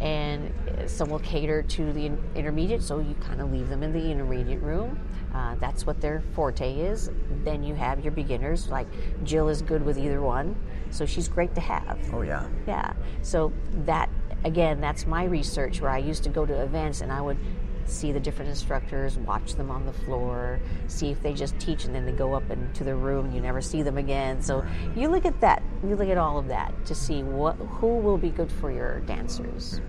and 0.00 0.52
uh, 0.78 0.86
some 0.86 1.10
will 1.10 1.18
cater 1.18 1.62
to 1.62 1.92
the 1.92 2.12
intermediate. 2.34 2.82
So 2.82 3.00
you 3.00 3.14
kind 3.20 3.40
of 3.40 3.50
leave 3.50 3.68
them 3.68 3.82
in 3.82 3.92
the 3.92 4.10
intermediate 4.10 4.62
room. 4.62 4.98
Uh, 5.34 5.56
that's 5.56 5.84
what 5.84 6.00
their 6.00 6.22
forte 6.34 6.72
is. 6.72 7.10
Then 7.44 7.62
you 7.62 7.74
have 7.74 8.00
your 8.00 8.12
beginners. 8.12 8.68
Like 8.68 8.86
Jill 9.24 9.48
is 9.48 9.60
good 9.60 9.84
with 9.84 9.98
either 9.98 10.22
one, 10.22 10.56
so 10.90 11.04
she's 11.04 11.28
great 11.28 11.54
to 11.56 11.60
have. 11.60 11.98
Oh, 12.12 12.22
yeah. 12.22 12.46
Yeah. 12.66 12.92
So 13.22 13.52
that 13.84 14.08
again, 14.44 14.80
that's 14.80 15.06
my 15.06 15.24
research 15.24 15.80
where 15.80 15.90
I 15.90 15.98
used 15.98 16.22
to 16.24 16.30
go 16.30 16.46
to 16.46 16.62
events 16.62 17.00
and 17.00 17.12
I 17.12 17.20
would 17.20 17.38
see 17.86 18.12
the 18.12 18.20
different 18.20 18.50
instructors, 18.50 19.18
watch 19.18 19.54
them 19.54 19.70
on 19.70 19.86
the 19.86 19.92
floor, 19.92 20.60
see 20.88 21.10
if 21.10 21.22
they 21.22 21.32
just 21.32 21.58
teach 21.58 21.84
and 21.84 21.94
then 21.94 22.04
they 22.04 22.12
go 22.12 22.34
up 22.34 22.50
into 22.50 22.84
their 22.84 22.96
room 22.96 23.26
and 23.26 23.34
you 23.34 23.40
never 23.40 23.60
see 23.60 23.82
them 23.82 23.98
again. 23.98 24.42
So 24.42 24.64
you 24.94 25.08
look 25.08 25.24
at 25.24 25.40
that, 25.40 25.62
you 25.82 25.96
look 25.96 26.08
at 26.08 26.18
all 26.18 26.38
of 26.38 26.48
that 26.48 26.72
to 26.86 26.94
see 26.94 27.22
what 27.22 27.54
who 27.54 27.98
will 27.98 28.18
be 28.18 28.30
good 28.30 28.50
for 28.50 28.70
your 28.70 29.00
dancers. 29.00 29.80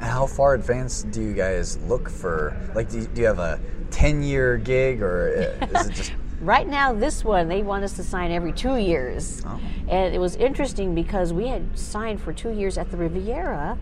How 0.00 0.26
far 0.26 0.54
advanced 0.54 1.10
do 1.10 1.20
you 1.20 1.34
guys 1.34 1.78
look 1.78 2.08
for? 2.08 2.56
Like, 2.74 2.88
do 2.90 3.00
you, 3.00 3.06
do 3.06 3.20
you 3.20 3.26
have 3.26 3.38
a 3.38 3.60
10 3.90 4.22
year 4.22 4.56
gig 4.56 5.02
or 5.02 5.56
uh, 5.60 5.66
is 5.78 5.86
it 5.86 5.94
just. 5.94 6.12
Right 6.40 6.66
now, 6.66 6.94
this 6.94 7.22
one, 7.22 7.48
they 7.48 7.62
want 7.62 7.84
us 7.84 7.92
to 7.96 8.02
sign 8.02 8.32
every 8.32 8.52
two 8.52 8.76
years. 8.76 9.42
Oh. 9.46 9.60
And 9.90 10.14
it 10.14 10.18
was 10.18 10.36
interesting 10.36 10.94
because 10.94 11.34
we 11.34 11.48
had 11.48 11.78
signed 11.78 12.18
for 12.18 12.32
two 12.32 12.50
years 12.50 12.78
at 12.78 12.90
the 12.90 12.96
Riviera. 12.96 13.76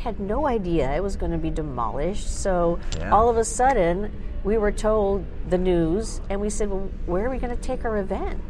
Had 0.00 0.18
no 0.18 0.46
idea 0.46 0.90
it 0.96 1.02
was 1.02 1.16
going 1.16 1.32
to 1.32 1.36
be 1.38 1.50
demolished. 1.50 2.26
So 2.26 2.78
Yeah. 2.98 3.10
all 3.10 3.28
of 3.28 3.36
a 3.36 3.44
sudden, 3.44 4.10
we 4.44 4.56
were 4.56 4.72
told 4.72 5.26
the 5.50 5.58
news, 5.58 6.22
and 6.30 6.40
we 6.40 6.48
said, 6.48 6.70
Well, 6.70 6.88
where 7.04 7.26
are 7.26 7.30
we 7.30 7.36
going 7.36 7.54
to 7.54 7.62
take 7.62 7.84
our 7.84 7.98
event? 7.98 8.40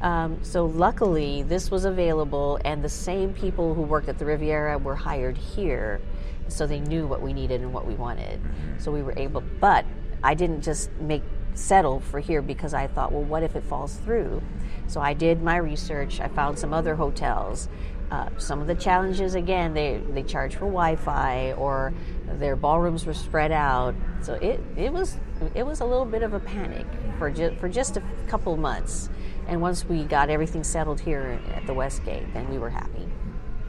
Um, 0.00 0.38
so 0.42 0.64
luckily, 0.66 1.42
this 1.42 1.72
was 1.72 1.84
available, 1.84 2.60
and 2.64 2.84
the 2.84 2.88
same 2.88 3.32
people 3.32 3.74
who 3.74 3.82
worked 3.82 4.08
at 4.08 4.18
the 4.18 4.26
Riviera 4.26 4.78
were 4.78 4.94
hired 4.94 5.36
here, 5.36 6.00
so 6.46 6.68
they 6.68 6.78
knew 6.78 7.08
what 7.08 7.20
we 7.20 7.32
needed 7.32 7.62
and 7.62 7.72
what 7.72 7.84
we 7.84 7.94
wanted. 7.94 8.40
So 8.78 8.92
we 8.92 9.02
were 9.02 9.14
able. 9.16 9.42
But 9.60 9.84
I 10.22 10.34
didn't 10.34 10.60
just 10.62 10.92
make 11.00 11.22
settle 11.54 11.98
for 11.98 12.20
here 12.20 12.42
because 12.42 12.74
I 12.74 12.86
thought, 12.86 13.10
well, 13.10 13.24
what 13.24 13.42
if 13.42 13.56
it 13.56 13.64
falls 13.64 13.96
through? 13.96 14.42
So 14.86 15.00
I 15.00 15.14
did 15.14 15.42
my 15.42 15.56
research. 15.56 16.20
I 16.20 16.28
found 16.28 16.58
some 16.58 16.72
other 16.72 16.94
hotels. 16.94 17.68
Uh, 18.10 18.28
some 18.38 18.60
of 18.60 18.68
the 18.68 18.74
challenges, 18.74 19.34
again, 19.34 19.74
they 19.74 20.00
they 20.12 20.22
charge 20.22 20.54
for 20.54 20.66
Wi-Fi 20.66 21.54
or 21.54 21.92
their 22.38 22.54
ballrooms 22.54 23.04
were 23.04 23.14
spread 23.14 23.50
out. 23.50 23.94
So 24.20 24.34
it 24.34 24.60
it 24.76 24.92
was 24.92 25.18
it 25.54 25.64
was 25.64 25.80
a 25.80 25.84
little 25.84 26.04
bit 26.04 26.22
of 26.22 26.32
a 26.32 26.38
panic 26.40 26.86
for 27.18 27.30
ju- 27.30 27.56
for 27.58 27.68
just 27.68 27.96
a 27.96 28.02
couple 28.28 28.56
months. 28.56 29.10
And 29.48 29.60
once 29.60 29.84
we 29.84 30.04
got 30.04 30.30
everything 30.30 30.64
settled 30.64 31.00
here 31.00 31.40
at 31.54 31.66
the 31.66 31.74
Westgate, 31.74 32.32
then 32.32 32.48
we 32.48 32.58
were 32.58 32.70
happy. 32.70 33.08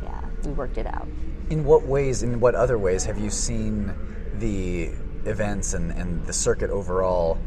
Yeah, 0.03 0.21
we 0.43 0.51
worked 0.51 0.77
it 0.77 0.87
out. 0.87 1.07
In 1.49 1.63
what 1.63 1.83
ways, 1.83 2.23
in 2.23 2.39
what 2.39 2.55
other 2.55 2.77
ways, 2.77 3.05
have 3.05 3.17
you 3.17 3.29
seen 3.29 3.93
the 4.35 4.91
events 5.25 5.73
and, 5.73 5.91
and 5.91 6.25
the 6.25 6.33
circuit 6.33 6.69
overall, 6.69 7.37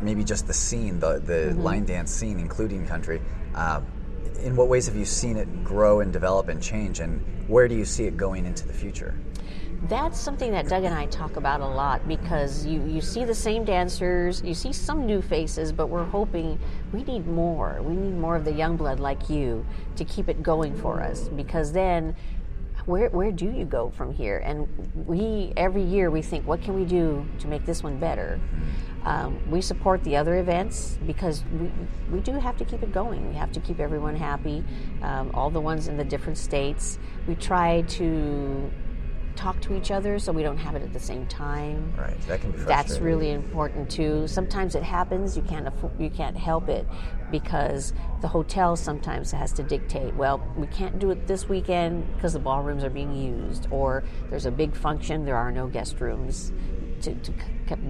maybe 0.00 0.22
just 0.24 0.46
the 0.46 0.54
scene, 0.54 1.00
the, 1.00 1.18
the 1.18 1.54
line 1.54 1.84
dance 1.84 2.12
scene, 2.12 2.38
including 2.38 2.86
country? 2.86 3.20
Uh, 3.54 3.80
in 4.42 4.56
what 4.56 4.68
ways 4.68 4.86
have 4.86 4.96
you 4.96 5.04
seen 5.04 5.36
it 5.36 5.64
grow 5.64 6.00
and 6.00 6.12
develop 6.12 6.48
and 6.48 6.62
change, 6.62 7.00
and 7.00 7.20
where 7.48 7.68
do 7.68 7.74
you 7.74 7.84
see 7.84 8.04
it 8.04 8.16
going 8.16 8.46
into 8.46 8.66
the 8.66 8.72
future? 8.72 9.14
That's 9.88 10.18
something 10.18 10.50
that 10.52 10.68
Doug 10.68 10.84
and 10.84 10.94
I 10.94 11.06
talk 11.06 11.36
about 11.36 11.60
a 11.60 11.66
lot 11.66 12.08
because 12.08 12.64
you, 12.64 12.82
you 12.86 13.00
see 13.00 13.24
the 13.24 13.34
same 13.34 13.64
dancers, 13.64 14.42
you 14.42 14.54
see 14.54 14.72
some 14.72 15.06
new 15.06 15.20
faces, 15.20 15.70
but 15.70 15.88
we're 15.88 16.04
hoping 16.04 16.58
we 16.92 17.04
need 17.04 17.26
more. 17.26 17.80
We 17.82 17.94
need 17.94 18.14
more 18.14 18.36
of 18.36 18.44
the 18.44 18.52
young 18.52 18.76
blood 18.76 18.98
like 19.00 19.28
you 19.28 19.64
to 19.96 20.04
keep 20.04 20.28
it 20.28 20.42
going 20.42 20.74
for 20.74 21.02
us 21.02 21.28
because 21.28 21.72
then 21.72 22.16
where, 22.86 23.10
where 23.10 23.30
do 23.30 23.50
you 23.50 23.64
go 23.64 23.90
from 23.90 24.12
here? 24.12 24.38
And 24.38 24.66
we, 25.06 25.52
every 25.56 25.82
year, 25.82 26.10
we 26.10 26.22
think, 26.22 26.46
what 26.46 26.62
can 26.62 26.74
we 26.74 26.84
do 26.84 27.26
to 27.40 27.48
make 27.48 27.66
this 27.66 27.82
one 27.82 27.98
better? 27.98 28.40
Um, 29.06 29.38
we 29.48 29.60
support 29.60 30.02
the 30.02 30.16
other 30.16 30.38
events 30.38 30.98
because 31.06 31.44
we, 31.60 31.70
we 32.10 32.20
do 32.20 32.32
have 32.32 32.56
to 32.56 32.64
keep 32.64 32.82
it 32.82 32.92
going. 32.92 33.28
We 33.28 33.36
have 33.36 33.52
to 33.52 33.60
keep 33.60 33.78
everyone 33.78 34.16
happy, 34.16 34.64
um, 35.00 35.30
all 35.32 35.48
the 35.48 35.60
ones 35.60 35.86
in 35.86 35.96
the 35.96 36.04
different 36.04 36.36
states. 36.36 36.98
We 37.28 37.36
try 37.36 37.82
to 37.82 38.70
talk 39.36 39.60
to 39.60 39.76
each 39.76 39.90
other 39.92 40.18
so 40.18 40.32
we 40.32 40.42
don't 40.42 40.56
have 40.56 40.74
it 40.74 40.82
at 40.82 40.92
the 40.92 40.98
same 40.98 41.26
time. 41.26 41.94
Right, 41.96 42.20
that 42.22 42.40
can 42.40 42.50
be 42.50 42.58
That's 42.58 42.98
really 42.98 43.30
important 43.30 43.88
too. 43.88 44.26
Sometimes 44.26 44.74
it 44.74 44.82
happens. 44.82 45.36
You 45.36 45.42
can't 45.42 45.72
you 46.00 46.10
can't 46.10 46.36
help 46.36 46.68
it 46.68 46.84
because 47.30 47.92
the 48.22 48.28
hotel 48.28 48.74
sometimes 48.74 49.30
has 49.30 49.52
to 49.52 49.62
dictate. 49.62 50.14
Well, 50.14 50.42
we 50.56 50.66
can't 50.66 50.98
do 50.98 51.10
it 51.10 51.28
this 51.28 51.48
weekend 51.48 52.12
because 52.16 52.32
the 52.32 52.38
ballrooms 52.40 52.82
are 52.82 52.90
being 52.90 53.14
used, 53.14 53.68
or 53.70 54.02
there's 54.30 54.46
a 54.46 54.50
big 54.50 54.74
function. 54.74 55.24
There 55.24 55.36
are 55.36 55.52
no 55.52 55.68
guest 55.68 56.00
rooms. 56.00 56.52
To, 57.02 57.14
to 57.14 57.32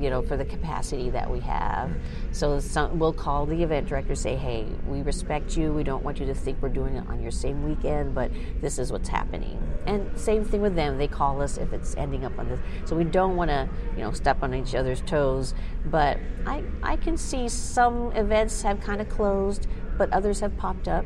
you 0.01 0.11
know 0.11 0.23
for 0.23 0.37
the 0.37 0.45
capacity 0.45 1.11
that 1.11 1.31
we 1.31 1.41
have. 1.41 1.91
So 2.33 2.59
some, 2.61 2.99
we'll 2.99 3.13
call 3.13 3.47
the 3.47 3.63
event 3.63 3.89
director, 3.89 4.15
say, 4.15 4.37
"Hey, 4.37 4.67
we 4.87 5.03
respect 5.03 5.57
you. 5.57 5.73
We 5.73 5.85
don't 5.85 6.03
want 6.03 6.19
you 6.21 6.27
to 6.27 6.35
think 6.35 6.61
we're 6.61 6.69
doing 6.69 6.97
it 6.97 7.07
on 7.09 7.21
your 7.21 7.31
same 7.31 7.63
weekend, 7.63 8.15
but 8.15 8.31
this 8.61 8.79
is 8.79 8.93
what's 8.93 9.09
happening." 9.09 9.63
And 9.87 10.19
same 10.19 10.45
thing 10.45 10.61
with 10.61 10.75
them. 10.75 10.99
They 10.99 11.09
call 11.09 11.41
us 11.41 11.59
if 11.59 11.73
it's 11.73 11.97
ending 11.97 12.25
up 12.25 12.39
on 12.39 12.49
this. 12.49 12.61
So 12.85 12.97
we 12.97 13.05
don't 13.05 13.37
want 13.37 13.51
to 13.51 13.69
you 13.97 14.03
know 14.03 14.13
step 14.13 14.43
on 14.43 14.55
each 14.55 14.75
other's 14.75 15.01
toes. 15.03 15.55
But 15.87 16.19
I 16.47 16.63
I 16.83 16.97
can 16.97 17.17
see 17.17 17.49
some 17.49 18.13
events 18.13 18.63
have 18.63 18.81
kind 18.81 19.01
of 19.01 19.09
closed, 19.09 19.67
but 19.99 20.13
others 20.13 20.41
have 20.41 20.57
popped 20.57 20.89
up, 20.89 21.05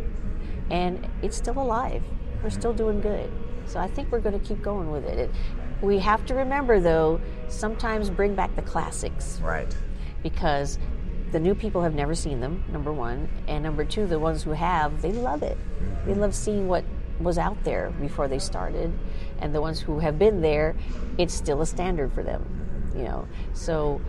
and 0.71 1.09
it's 1.23 1.37
still 1.37 1.59
alive. 1.59 2.03
We're 2.43 2.51
still 2.51 2.73
doing 2.73 3.01
good. 3.01 3.31
So 3.67 3.79
I 3.79 3.87
think 3.87 4.11
we're 4.11 4.21
going 4.21 4.39
to 4.39 4.45
keep 4.45 4.63
going 4.63 4.91
with 4.91 5.05
it. 5.05 5.19
it 5.19 5.31
we 5.83 5.99
have 5.99 6.27
to 6.27 6.35
remember, 6.35 6.81
though, 6.81 7.21
sometimes 7.49 8.11
bring 8.11 8.35
back 8.35 8.55
the 8.57 8.63
classics. 8.63 9.41
Right. 9.43 9.75
Because 10.23 10.79
the 11.33 11.41
new 11.41 11.55
people 11.55 11.83
have 11.83 11.95
never 11.95 12.15
seen 12.15 12.41
them, 12.41 12.65
number 12.71 12.93
one. 12.93 13.29
And 13.49 13.63
number 13.63 13.85
two, 13.85 14.07
the 14.07 14.19
ones 14.19 14.43
who 14.43 14.51
have, 14.51 15.01
they 15.03 15.13
love 15.13 15.43
it. 15.43 15.57
They 16.07 16.15
love 16.15 16.35
seeing 16.35 16.69
what 16.69 16.85
was 17.21 17.39
out 17.39 17.63
there 17.65 17.91
before 18.01 18.29
they 18.29 18.39
started. 18.39 18.93
And 19.41 19.55
the 19.55 19.61
ones 19.61 19.81
who 19.81 19.99
have 19.99 20.19
been 20.19 20.41
there, 20.41 20.77
it's 21.19 21.35
still 21.35 21.63
a 21.63 21.67
standard 21.67 22.13
for 22.13 22.23
them, 22.23 22.93
you 22.95 23.05
know. 23.05 23.27
So, 23.55 24.01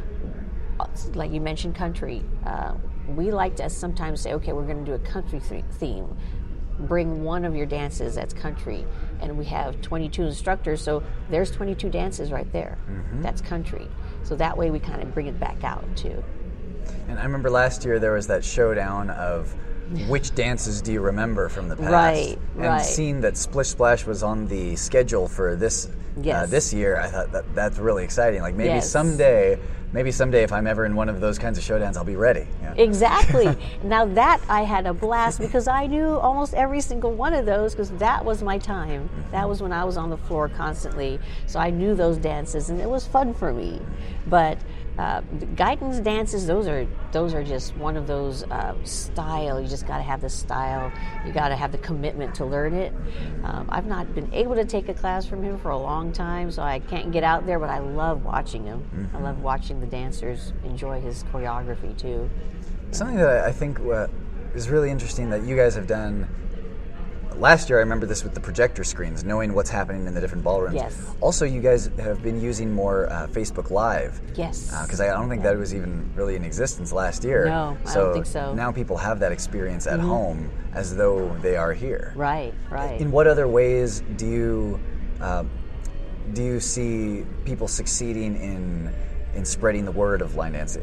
uh, 0.79 0.87
like 1.13 1.31
you 1.31 1.41
mentioned, 1.41 1.75
country. 1.75 2.23
Uh, 2.45 2.75
we 3.07 3.31
like 3.31 3.55
to 3.57 3.69
sometimes 3.69 4.21
say, 4.21 4.33
okay, 4.33 4.53
we're 4.53 4.65
going 4.65 4.83
to 4.83 4.85
do 4.85 4.93
a 4.93 4.99
country 4.99 5.39
th- 5.39 5.65
theme 5.73 6.17
bring 6.87 7.23
one 7.23 7.45
of 7.45 7.55
your 7.55 7.65
dances 7.65 8.15
that's 8.15 8.33
country 8.33 8.85
and 9.21 9.37
we 9.37 9.45
have 9.45 9.79
22 9.81 10.23
instructors 10.23 10.81
so 10.81 11.03
there's 11.29 11.51
22 11.51 11.89
dances 11.89 12.31
right 12.31 12.51
there 12.51 12.77
mm-hmm. 12.89 13.21
that's 13.21 13.41
country 13.41 13.87
so 14.23 14.35
that 14.35 14.57
way 14.57 14.71
we 14.71 14.79
kind 14.79 15.01
of 15.01 15.13
bring 15.13 15.27
it 15.27 15.39
back 15.39 15.63
out 15.63 15.85
too 15.95 16.23
and 17.07 17.19
i 17.19 17.23
remember 17.23 17.49
last 17.49 17.85
year 17.85 17.99
there 17.99 18.13
was 18.13 18.27
that 18.27 18.43
showdown 18.43 19.09
of 19.09 19.53
which 20.07 20.33
dances 20.35 20.81
do 20.81 20.91
you 20.91 21.01
remember 21.01 21.49
from 21.49 21.67
the 21.67 21.75
past 21.75 21.91
right 21.91 22.39
and 22.55 22.63
right. 22.63 22.81
seeing 22.81 23.21
that 23.21 23.37
splish 23.37 23.67
splash 23.69 24.05
was 24.05 24.23
on 24.23 24.47
the 24.47 24.75
schedule 24.75 25.27
for 25.27 25.55
this 25.55 25.89
yes. 26.21 26.43
uh, 26.43 26.45
this 26.45 26.73
year 26.73 26.99
i 26.99 27.07
thought 27.07 27.31
that 27.31 27.55
that's 27.55 27.77
really 27.77 28.03
exciting 28.03 28.41
like 28.41 28.55
maybe 28.55 28.69
yes. 28.69 28.89
someday 28.89 29.57
maybe 29.93 30.11
someday 30.11 30.43
if 30.43 30.51
I'm 30.51 30.67
ever 30.67 30.85
in 30.85 30.95
one 30.95 31.09
of 31.09 31.19
those 31.19 31.37
kinds 31.37 31.57
of 31.57 31.63
showdowns, 31.63 31.97
I'll 31.97 32.03
be 32.03 32.15
ready. 32.15 32.47
Yeah. 32.61 32.73
Exactly. 32.77 33.55
now 33.83 34.05
that 34.05 34.41
I 34.47 34.63
had 34.63 34.85
a 34.85 34.93
blast 34.93 35.39
because 35.39 35.67
I 35.67 35.87
knew 35.87 36.17
almost 36.17 36.53
every 36.53 36.81
single 36.81 37.13
one 37.13 37.33
of 37.33 37.45
those 37.45 37.73
because 37.73 37.91
that 37.91 38.23
was 38.23 38.41
my 38.41 38.57
time. 38.57 39.09
Mm-hmm. 39.09 39.31
That 39.31 39.47
was 39.49 39.61
when 39.61 39.73
I 39.73 39.83
was 39.83 39.97
on 39.97 40.09
the 40.09 40.17
floor 40.17 40.49
constantly. 40.49 41.19
So 41.47 41.59
I 41.59 41.69
knew 41.69 41.95
those 41.95 42.17
dances 42.17 42.69
and 42.69 42.79
it 42.79 42.89
was 42.89 43.05
fun 43.05 43.33
for 43.33 43.53
me. 43.53 43.81
But 44.27 44.57
uh, 44.97 45.21
Guyton's 45.55 45.99
dances, 45.99 46.45
those 46.45 46.67
are 46.67 46.85
those 47.11 47.33
are 47.33 47.43
just 47.43 47.75
one 47.77 47.95
of 47.95 48.07
those 48.07 48.43
uh, 48.43 48.75
style. 48.83 49.59
You 49.59 49.67
just 49.67 49.87
got 49.87 49.97
to 49.97 50.03
have 50.03 50.21
the 50.21 50.29
style. 50.29 50.91
You 51.25 51.31
got 51.31 51.49
to 51.49 51.55
have 51.55 51.71
the 51.71 51.77
commitment 51.77 52.35
to 52.35 52.45
learn 52.45 52.73
it. 52.73 52.93
Um, 53.43 53.67
I've 53.69 53.85
not 53.85 54.13
been 54.13 54.31
able 54.33 54.55
to 54.55 54.65
take 54.65 54.89
a 54.89 54.93
class 54.93 55.25
from 55.25 55.43
him 55.43 55.57
for 55.59 55.71
a 55.71 55.77
long 55.77 56.11
time, 56.11 56.51
so 56.51 56.61
I 56.61 56.79
can't 56.79 57.11
get 57.11 57.23
out 57.23 57.45
there. 57.45 57.57
But 57.59 57.69
I 57.69 57.79
love 57.79 58.25
watching 58.25 58.65
him. 58.65 58.81
Mm-hmm. 58.81 59.17
I 59.17 59.21
love 59.21 59.41
watching 59.41 59.79
the 59.79 59.87
dancers 59.87 60.53
enjoy 60.63 60.99
his 60.99 61.23
choreography 61.25 61.97
too. 61.97 62.29
Something 62.91 63.17
that 63.17 63.45
I 63.45 63.51
think 63.51 63.79
is 64.53 64.69
really 64.69 64.91
interesting 64.91 65.29
that 65.29 65.43
you 65.43 65.55
guys 65.55 65.75
have 65.75 65.87
done 65.87 66.27
last 67.35 67.69
year 67.69 67.79
I 67.79 67.81
remember 67.81 68.05
this 68.05 68.23
with 68.23 68.33
the 68.33 68.39
projector 68.39 68.83
screens, 68.83 69.23
knowing 69.23 69.53
what's 69.53 69.69
happening 69.69 70.07
in 70.07 70.13
the 70.13 70.21
different 70.21 70.43
ballrooms. 70.43 70.75
Yes. 70.75 71.05
Also, 71.21 71.45
you 71.45 71.61
guys 71.61 71.89
have 71.99 72.21
been 72.23 72.39
using 72.41 72.71
more 72.71 73.11
uh, 73.11 73.27
Facebook 73.27 73.71
Live. 73.71 74.21
Yes. 74.35 74.67
Because 74.81 74.99
uh, 74.99 75.05
I 75.05 75.07
don't 75.07 75.29
think 75.29 75.43
yeah. 75.43 75.51
that 75.51 75.59
was 75.59 75.73
even 75.73 76.11
really 76.15 76.35
in 76.35 76.43
existence 76.43 76.91
last 76.91 77.23
year. 77.23 77.45
No, 77.45 77.77
I 77.85 77.93
don't 77.93 78.13
think 78.13 78.25
so. 78.25 78.53
Now 78.53 78.71
people 78.71 78.97
have 78.97 79.19
that 79.19 79.31
experience 79.31 79.87
at 79.87 79.99
mm-hmm. 79.99 80.09
home 80.09 80.51
as 80.73 80.95
though 80.95 81.35
they 81.41 81.55
are 81.55 81.73
here. 81.73 82.13
Right. 82.15 82.53
Right. 82.69 82.99
In 82.99 83.11
what 83.11 83.27
other 83.27 83.47
ways 83.47 84.01
do 84.17 84.27
you 84.27 84.79
uh, 85.19 85.43
do 86.33 86.43
you 86.43 86.59
see 86.59 87.25
people 87.45 87.67
succeeding 87.67 88.35
in 88.35 88.93
in 89.33 89.45
spreading 89.45 89.85
the 89.85 89.91
word 89.91 90.21
of 90.21 90.35
line 90.35 90.53
dance? 90.53 90.77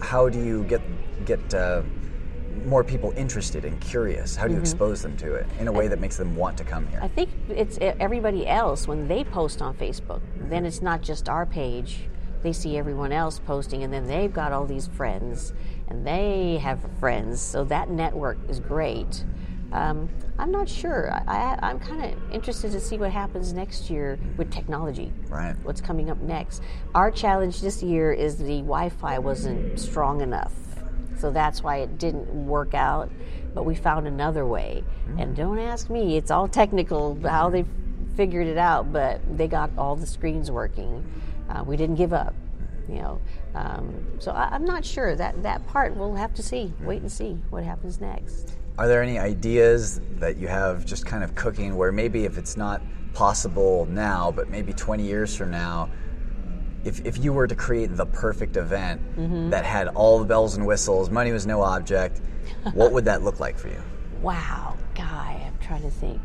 How 0.00 0.28
do 0.28 0.42
you 0.42 0.64
get 0.64 0.82
get 1.24 1.54
uh, 1.54 1.82
more 2.64 2.84
people 2.84 3.12
interested 3.16 3.64
and 3.64 3.80
curious? 3.80 4.36
How 4.36 4.44
do 4.44 4.50
you 4.50 4.56
mm-hmm. 4.56 4.62
expose 4.62 5.02
them 5.02 5.16
to 5.18 5.34
it 5.34 5.46
in 5.58 5.68
a 5.68 5.72
way 5.72 5.88
that 5.88 6.00
makes 6.00 6.16
them 6.16 6.36
want 6.36 6.56
to 6.58 6.64
come 6.64 6.86
here? 6.88 7.00
I 7.02 7.08
think 7.08 7.30
it's 7.48 7.78
everybody 7.80 8.46
else 8.46 8.88
when 8.88 9.08
they 9.08 9.24
post 9.24 9.62
on 9.62 9.74
Facebook. 9.74 10.20
Mm-hmm. 10.20 10.50
Then 10.50 10.66
it's 10.66 10.82
not 10.82 11.02
just 11.02 11.28
our 11.28 11.46
page. 11.46 12.08
They 12.42 12.52
see 12.52 12.76
everyone 12.76 13.10
else 13.10 13.38
posting, 13.38 13.84
and 13.84 13.92
then 13.92 14.06
they've 14.06 14.32
got 14.32 14.52
all 14.52 14.66
these 14.66 14.86
friends, 14.86 15.54
and 15.88 16.06
they 16.06 16.58
have 16.58 16.78
friends. 17.00 17.40
So 17.40 17.64
that 17.64 17.88
network 17.88 18.38
is 18.48 18.60
great. 18.60 19.24
Um, 19.72 20.08
I'm 20.38 20.52
not 20.52 20.68
sure. 20.68 21.12
I, 21.26 21.58
am 21.62 21.80
kind 21.80 22.04
of 22.04 22.32
interested 22.32 22.70
to 22.72 22.80
see 22.80 22.96
what 22.96 23.10
happens 23.10 23.52
next 23.52 23.90
year 23.90 24.18
with 24.36 24.50
technology. 24.50 25.12
Right. 25.28 25.56
What's 25.62 25.80
coming 25.80 26.10
up 26.10 26.20
next? 26.20 26.62
Our 26.94 27.10
challenge 27.10 27.60
this 27.60 27.82
year 27.82 28.12
is 28.12 28.36
the 28.36 28.58
Wi-Fi 28.58 29.18
wasn't 29.18 29.78
strong 29.80 30.20
enough 30.20 30.52
so 31.18 31.30
that's 31.30 31.62
why 31.62 31.78
it 31.78 31.98
didn't 31.98 32.26
work 32.46 32.74
out. 32.74 33.10
But 33.54 33.64
we 33.64 33.74
found 33.74 34.06
another 34.06 34.46
way. 34.46 34.82
Mm. 35.08 35.22
And 35.22 35.36
don't 35.36 35.58
ask 35.58 35.88
me, 35.88 36.16
it's 36.16 36.30
all 36.30 36.48
technical 36.48 37.18
how 37.22 37.50
they 37.50 37.64
figured 38.16 38.46
it 38.46 38.58
out, 38.58 38.92
but 38.92 39.20
they 39.36 39.48
got 39.48 39.70
all 39.76 39.96
the 39.96 40.06
screens 40.06 40.50
working. 40.50 41.04
Uh, 41.48 41.62
we 41.64 41.76
didn't 41.76 41.96
give 41.96 42.12
up, 42.12 42.34
you 42.88 42.96
know. 42.96 43.20
Um, 43.54 44.04
so 44.18 44.32
I, 44.32 44.54
am 44.54 44.64
not 44.64 44.84
sure 44.84 45.14
that 45.16 45.42
that 45.42 45.66
part 45.68 45.96
we'll 45.96 46.14
have 46.14 46.34
to 46.34 46.42
see, 46.42 46.72
wait 46.80 47.02
and 47.02 47.10
see 47.10 47.38
what 47.50 47.64
happens 47.64 48.00
next. 48.00 48.56
Are 48.78 48.88
there 48.88 49.02
any 49.02 49.18
ideas 49.18 50.00
that 50.16 50.36
you 50.36 50.48
have 50.48 50.84
just 50.84 51.06
kind 51.06 51.22
of 51.22 51.34
cooking 51.36 51.76
where 51.76 51.92
maybe 51.92 52.24
if 52.24 52.38
it's 52.38 52.56
not 52.56 52.82
possible 53.12 53.86
now, 53.86 54.32
but 54.32 54.48
maybe 54.48 54.72
20 54.72 55.04
years 55.04 55.36
from 55.36 55.50
now, 55.50 55.88
if, 56.84 57.04
if 57.04 57.18
you 57.18 57.32
were 57.32 57.46
to 57.46 57.54
create 57.54 57.96
the 57.96 58.06
perfect 58.06 58.56
event 58.56 59.00
mm-hmm. 59.16 59.50
that 59.50 59.64
had 59.64 59.88
all 59.88 60.18
the 60.18 60.24
bells 60.24 60.56
and 60.56 60.66
whistles, 60.66 61.10
money 61.10 61.32
was 61.32 61.46
no 61.46 61.62
object, 61.62 62.20
what 62.74 62.92
would 62.92 63.04
that 63.06 63.22
look 63.22 63.40
like 63.40 63.58
for 63.58 63.68
you? 63.68 63.82
Wow, 64.22 64.78
guy, 64.94 65.44
I'm 65.46 65.58
trying 65.58 65.82
to 65.82 65.90
think. 65.90 66.18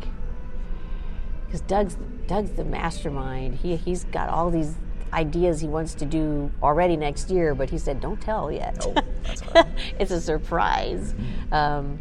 Because 1.46 1.60
Doug's 1.60 1.98
Doug's 2.28 2.52
the 2.52 2.64
mastermind. 2.64 3.56
He 3.56 3.76
he's 3.76 4.06
got 4.06 4.30
all 4.30 4.50
these 4.50 4.76
ideas 5.12 5.60
he 5.60 5.68
wants 5.68 5.96
to 5.96 6.06
do 6.06 6.50
already 6.64 6.96
next 6.96 7.30
year, 7.30 7.54
but 7.54 7.70
he 7.70 7.78
said, 7.78 8.00
"Don't 8.00 8.22
tell 8.22 8.50
yet. 8.50 8.78
Oh, 8.88 8.94
that's 9.24 9.46
right. 9.48 9.68
it's 10.00 10.12
a 10.12 10.22
surprise." 10.22 11.14
Mm-hmm. 11.14 11.54
Um, 11.54 12.00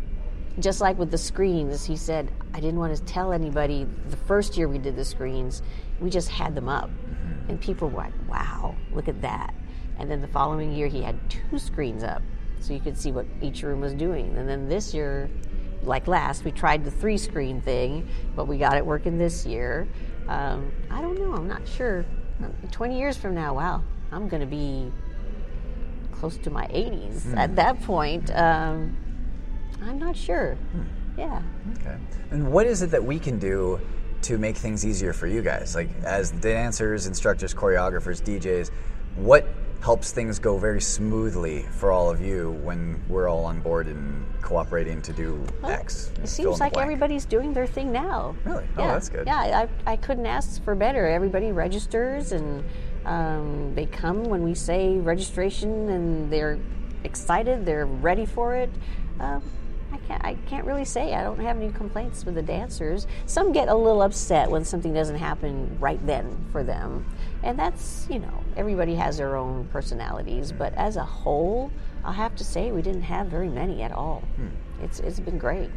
just 0.60 0.80
like 0.80 0.96
with 0.98 1.10
the 1.10 1.18
screens, 1.18 1.84
he 1.84 1.96
said, 1.96 2.30
"I 2.54 2.60
didn't 2.60 2.78
want 2.78 2.96
to 2.96 3.02
tell 3.02 3.32
anybody." 3.32 3.84
The 4.08 4.16
first 4.18 4.56
year 4.56 4.68
we 4.68 4.78
did 4.78 4.94
the 4.94 5.04
screens, 5.04 5.62
we 5.98 6.10
just 6.10 6.28
had 6.28 6.54
them 6.54 6.68
up 6.68 6.90
and 7.48 7.60
people 7.60 7.88
were 7.88 7.98
like, 7.98 8.12
wow, 8.28 8.74
look 8.92 9.08
at 9.08 9.20
that. 9.22 9.54
And 9.98 10.10
then 10.10 10.20
the 10.20 10.28
following 10.28 10.72
year, 10.72 10.86
he 10.86 11.02
had 11.02 11.18
two 11.28 11.58
screens 11.58 12.02
up 12.02 12.22
so 12.60 12.72
you 12.72 12.80
could 12.80 12.98
see 12.98 13.12
what 13.12 13.26
each 13.40 13.62
room 13.62 13.80
was 13.80 13.94
doing. 13.94 14.36
And 14.36 14.48
then 14.48 14.68
this 14.68 14.94
year, 14.94 15.30
like 15.82 16.06
last, 16.06 16.44
we 16.44 16.50
tried 16.50 16.84
the 16.84 16.90
three 16.90 17.18
screen 17.18 17.60
thing, 17.60 18.08
but 18.36 18.46
we 18.46 18.58
got 18.58 18.76
it 18.76 18.84
working 18.84 19.18
this 19.18 19.46
year. 19.46 19.88
Um, 20.28 20.72
I 20.90 21.00
don't 21.00 21.18
know, 21.18 21.34
I'm 21.34 21.48
not 21.48 21.66
sure. 21.66 22.04
20 22.70 22.98
years 22.98 23.16
from 23.16 23.34
now, 23.34 23.54
wow, 23.54 23.82
I'm 24.12 24.28
going 24.28 24.40
to 24.40 24.46
be 24.46 24.92
close 26.12 26.36
to 26.38 26.50
my 26.50 26.66
80s 26.66 27.22
mm. 27.22 27.36
at 27.36 27.56
that 27.56 27.82
point. 27.82 28.30
Um, 28.36 28.96
I'm 29.82 29.98
not 29.98 30.16
sure. 30.16 30.58
Mm. 30.76 30.86
Yeah. 31.16 31.42
Okay. 31.80 31.96
And 32.30 32.52
what 32.52 32.66
is 32.66 32.82
it 32.82 32.90
that 32.90 33.02
we 33.02 33.18
can 33.18 33.38
do 33.38 33.80
to 34.22 34.38
make 34.38 34.56
things 34.56 34.84
easier 34.84 35.12
for 35.12 35.26
you 35.26 35.42
guys? 35.42 35.74
Like 35.74 35.88
as 36.04 36.30
dancers, 36.30 37.06
instructors, 37.06 37.54
choreographers, 37.54 38.22
DJs, 38.22 38.70
what 39.16 39.46
helps 39.80 40.10
things 40.10 40.38
go 40.38 40.58
very 40.58 40.80
smoothly 40.80 41.62
for 41.70 41.92
all 41.92 42.10
of 42.10 42.20
you 42.20 42.50
when 42.62 43.00
we're 43.08 43.28
all 43.28 43.44
on 43.44 43.60
board 43.60 43.86
and 43.86 44.26
cooperating 44.42 45.00
to 45.02 45.12
do 45.12 45.44
well, 45.62 45.72
X? 45.72 46.10
It 46.22 46.28
seems 46.28 46.60
like 46.60 46.76
everybody's 46.76 47.24
doing 47.24 47.52
their 47.52 47.66
thing 47.66 47.92
now. 47.92 48.34
Really? 48.44 48.64
Oh, 48.76 48.82
yeah. 48.82 48.92
that's 48.92 49.08
good. 49.08 49.26
Yeah, 49.26 49.66
I, 49.86 49.92
I 49.92 49.96
couldn't 49.96 50.26
ask 50.26 50.62
for 50.64 50.74
better. 50.74 51.06
Everybody 51.06 51.52
registers 51.52 52.32
and 52.32 52.64
um, 53.04 53.74
they 53.74 53.86
come 53.86 54.24
when 54.24 54.42
we 54.42 54.54
say 54.54 54.96
registration 54.96 55.88
and 55.88 56.32
they're 56.32 56.58
excited, 57.04 57.64
they're 57.64 57.86
ready 57.86 58.26
for 58.26 58.56
it. 58.56 58.70
Um, 59.20 59.42
can't, 60.08 60.24
I 60.24 60.34
can't 60.46 60.64
really 60.64 60.84
say. 60.84 61.14
I 61.14 61.22
don't 61.22 61.38
have 61.40 61.56
any 61.56 61.70
complaints 61.70 62.24
with 62.24 62.34
the 62.34 62.42
dancers. 62.42 63.06
Some 63.26 63.52
get 63.52 63.68
a 63.68 63.74
little 63.74 64.02
upset 64.02 64.50
when 64.50 64.64
something 64.64 64.92
doesn't 64.94 65.16
happen 65.16 65.76
right 65.78 66.04
then 66.06 66.46
for 66.50 66.64
them. 66.64 67.06
And 67.42 67.58
that's, 67.58 68.06
you 68.10 68.18
know, 68.18 68.42
everybody 68.56 68.94
has 68.94 69.18
their 69.18 69.36
own 69.36 69.68
personalities. 69.70 70.50
But 70.50 70.74
as 70.74 70.96
a 70.96 71.04
whole, 71.04 71.70
I'll 72.04 72.12
have 72.12 72.34
to 72.36 72.44
say 72.44 72.72
we 72.72 72.82
didn't 72.82 73.02
have 73.02 73.26
very 73.26 73.48
many 73.48 73.82
at 73.82 73.92
all. 73.92 74.22
Hmm. 74.36 74.48
It's, 74.82 75.00
it's 75.00 75.20
been 75.20 75.38
great. 75.38 75.70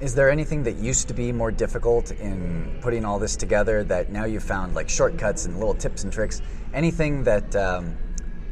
Is 0.00 0.14
there 0.14 0.30
anything 0.30 0.62
that 0.64 0.76
used 0.76 1.08
to 1.08 1.14
be 1.14 1.32
more 1.32 1.50
difficult 1.50 2.10
in 2.10 2.78
putting 2.82 3.04
all 3.04 3.18
this 3.18 3.34
together 3.34 3.82
that 3.84 4.10
now 4.10 4.24
you've 4.24 4.42
found 4.42 4.74
like 4.74 4.88
shortcuts 4.88 5.46
and 5.46 5.58
little 5.58 5.74
tips 5.74 6.04
and 6.04 6.12
tricks? 6.12 6.42
Anything 6.74 7.24
that 7.24 7.54
um, 7.56 7.96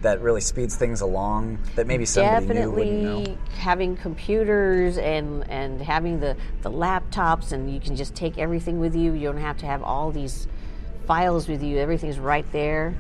that 0.05 0.21
really 0.21 0.41
speeds 0.41 0.77
things 0.77 1.01
along 1.01 1.59
that 1.77 1.87
maybe 1.87 2.05
somebody 2.05 2.47
new 2.47 2.71
wouldn't 2.71 3.03
know? 3.03 3.25
Definitely 3.25 3.39
having 3.59 3.97
computers 3.97 4.99
and 4.99 5.49
and 5.51 5.81
having 5.81 6.21
the 6.21 6.37
the 6.63 6.71
laptops 6.71 7.53
and 7.53 7.73
you 7.73 7.81
can 7.81 7.97
just 7.97 8.15
take 8.15 8.39
everything 8.39 8.79
with 8.79 8.95
you. 8.95 9.15
You 9.15 9.33
don't 9.33 9.39
have 9.39 9.57
to 9.59 9.67
have 9.67 9.83
all 9.83 10.13
these 10.13 10.47
files 11.07 11.49
with 11.49 11.63
you. 11.63 11.79
Everything's 11.79 12.19
right 12.19 12.47
there. 12.53 12.95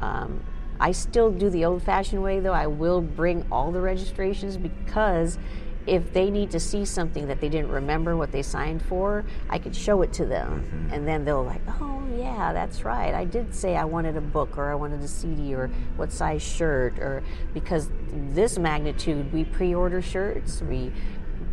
Um, 0.00 0.44
I 0.78 0.92
still 0.92 1.30
do 1.30 1.48
the 1.48 1.64
old-fashioned 1.64 2.22
way 2.22 2.40
though. 2.40 2.52
I 2.52 2.66
will 2.66 3.00
bring 3.00 3.46
all 3.50 3.72
the 3.72 3.80
registrations 3.80 4.56
because 4.56 5.38
if 5.86 6.12
they 6.12 6.30
need 6.30 6.50
to 6.52 6.60
see 6.60 6.84
something 6.84 7.26
that 7.26 7.40
they 7.40 7.48
didn't 7.48 7.70
remember 7.70 8.16
what 8.16 8.30
they 8.30 8.42
signed 8.42 8.82
for, 8.82 9.24
I 9.50 9.58
could 9.58 9.74
show 9.74 10.02
it 10.02 10.12
to 10.14 10.26
them, 10.26 10.64
mm-hmm. 10.64 10.94
and 10.94 11.08
then 11.08 11.24
they'll 11.24 11.44
like, 11.44 11.62
oh 11.80 12.02
yeah, 12.16 12.52
that's 12.52 12.84
right. 12.84 13.14
I 13.14 13.24
did 13.24 13.54
say 13.54 13.76
I 13.76 13.84
wanted 13.84 14.16
a 14.16 14.20
book 14.20 14.58
or 14.58 14.70
I 14.70 14.74
wanted 14.74 15.00
a 15.00 15.08
CD 15.08 15.54
or 15.54 15.68
what 15.96 16.12
size 16.12 16.42
shirt 16.42 16.98
or 16.98 17.22
because 17.52 17.90
this 18.12 18.58
magnitude 18.58 19.32
we 19.32 19.44
pre-order 19.44 20.00
shirts, 20.02 20.62
we 20.62 20.92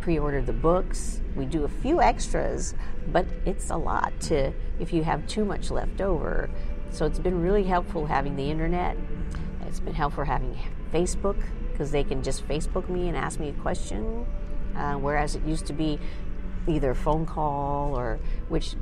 pre-order 0.00 0.40
the 0.40 0.52
books, 0.52 1.20
we 1.34 1.44
do 1.44 1.64
a 1.64 1.68
few 1.68 2.00
extras, 2.00 2.74
but 3.08 3.26
it's 3.44 3.70
a 3.70 3.76
lot 3.76 4.18
to 4.20 4.52
if 4.78 4.92
you 4.92 5.02
have 5.02 5.26
too 5.26 5.44
much 5.44 5.70
left 5.70 6.00
over. 6.00 6.48
So 6.90 7.06
it's 7.06 7.18
been 7.18 7.42
really 7.42 7.64
helpful 7.64 8.06
having 8.06 8.36
the 8.36 8.50
internet. 8.50 8.96
It's 9.66 9.80
been 9.80 9.94
helpful 9.94 10.24
having 10.24 10.58
Facebook 10.92 11.36
because 11.80 11.92
they 11.92 12.04
can 12.04 12.22
just 12.22 12.46
Facebook 12.46 12.90
me 12.90 13.08
and 13.08 13.16
ask 13.16 13.40
me 13.40 13.48
a 13.48 13.52
question, 13.54 14.26
uh, 14.76 14.96
whereas 14.96 15.34
it 15.34 15.42
used 15.46 15.64
to 15.64 15.72
be 15.72 15.98
either 16.68 16.90
a 16.90 16.94
phone 16.94 17.24
call 17.24 17.96
or 17.98 18.18
which 18.50 18.74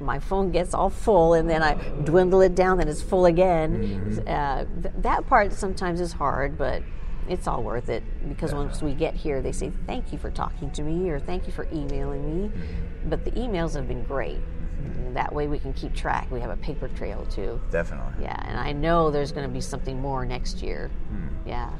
my 0.00 0.18
phone 0.18 0.50
gets 0.50 0.74
all 0.74 0.90
full 0.90 1.34
and 1.34 1.48
then 1.48 1.62
I 1.62 1.74
dwindle 2.02 2.40
it 2.40 2.56
down, 2.56 2.78
then 2.78 2.88
it's 2.88 3.00
full 3.00 3.26
again. 3.26 4.24
Uh, 4.26 4.64
th- 4.82 4.92
that 4.98 5.28
part 5.28 5.52
sometimes 5.52 6.00
is 6.00 6.14
hard, 6.14 6.58
but 6.58 6.82
it's 7.28 7.46
all 7.46 7.62
worth 7.62 7.88
it 7.88 8.02
because 8.28 8.52
once 8.52 8.82
we 8.82 8.92
get 8.92 9.14
here, 9.14 9.40
they 9.40 9.52
say 9.52 9.70
thank 9.86 10.10
you 10.10 10.18
for 10.18 10.32
talking 10.32 10.72
to 10.72 10.82
me 10.82 11.10
or 11.10 11.20
thank 11.20 11.46
you 11.46 11.52
for 11.52 11.68
emailing 11.72 12.26
me. 12.26 12.50
But 13.06 13.24
the 13.24 13.30
emails 13.32 13.76
have 13.76 13.86
been 13.86 14.02
great. 14.02 14.40
And 14.96 15.14
that 15.14 15.32
way 15.32 15.46
we 15.46 15.60
can 15.60 15.72
keep 15.74 15.94
track. 15.94 16.28
We 16.32 16.40
have 16.40 16.50
a 16.50 16.56
paper 16.56 16.88
trail 16.88 17.24
too. 17.26 17.60
Definitely. 17.70 18.24
Yeah, 18.24 18.36
and 18.48 18.58
I 18.58 18.72
know 18.72 19.12
there's 19.12 19.30
going 19.30 19.46
to 19.46 19.52
be 19.52 19.60
something 19.60 20.00
more 20.00 20.24
next 20.24 20.60
year. 20.60 20.90
Yeah. 21.46 21.70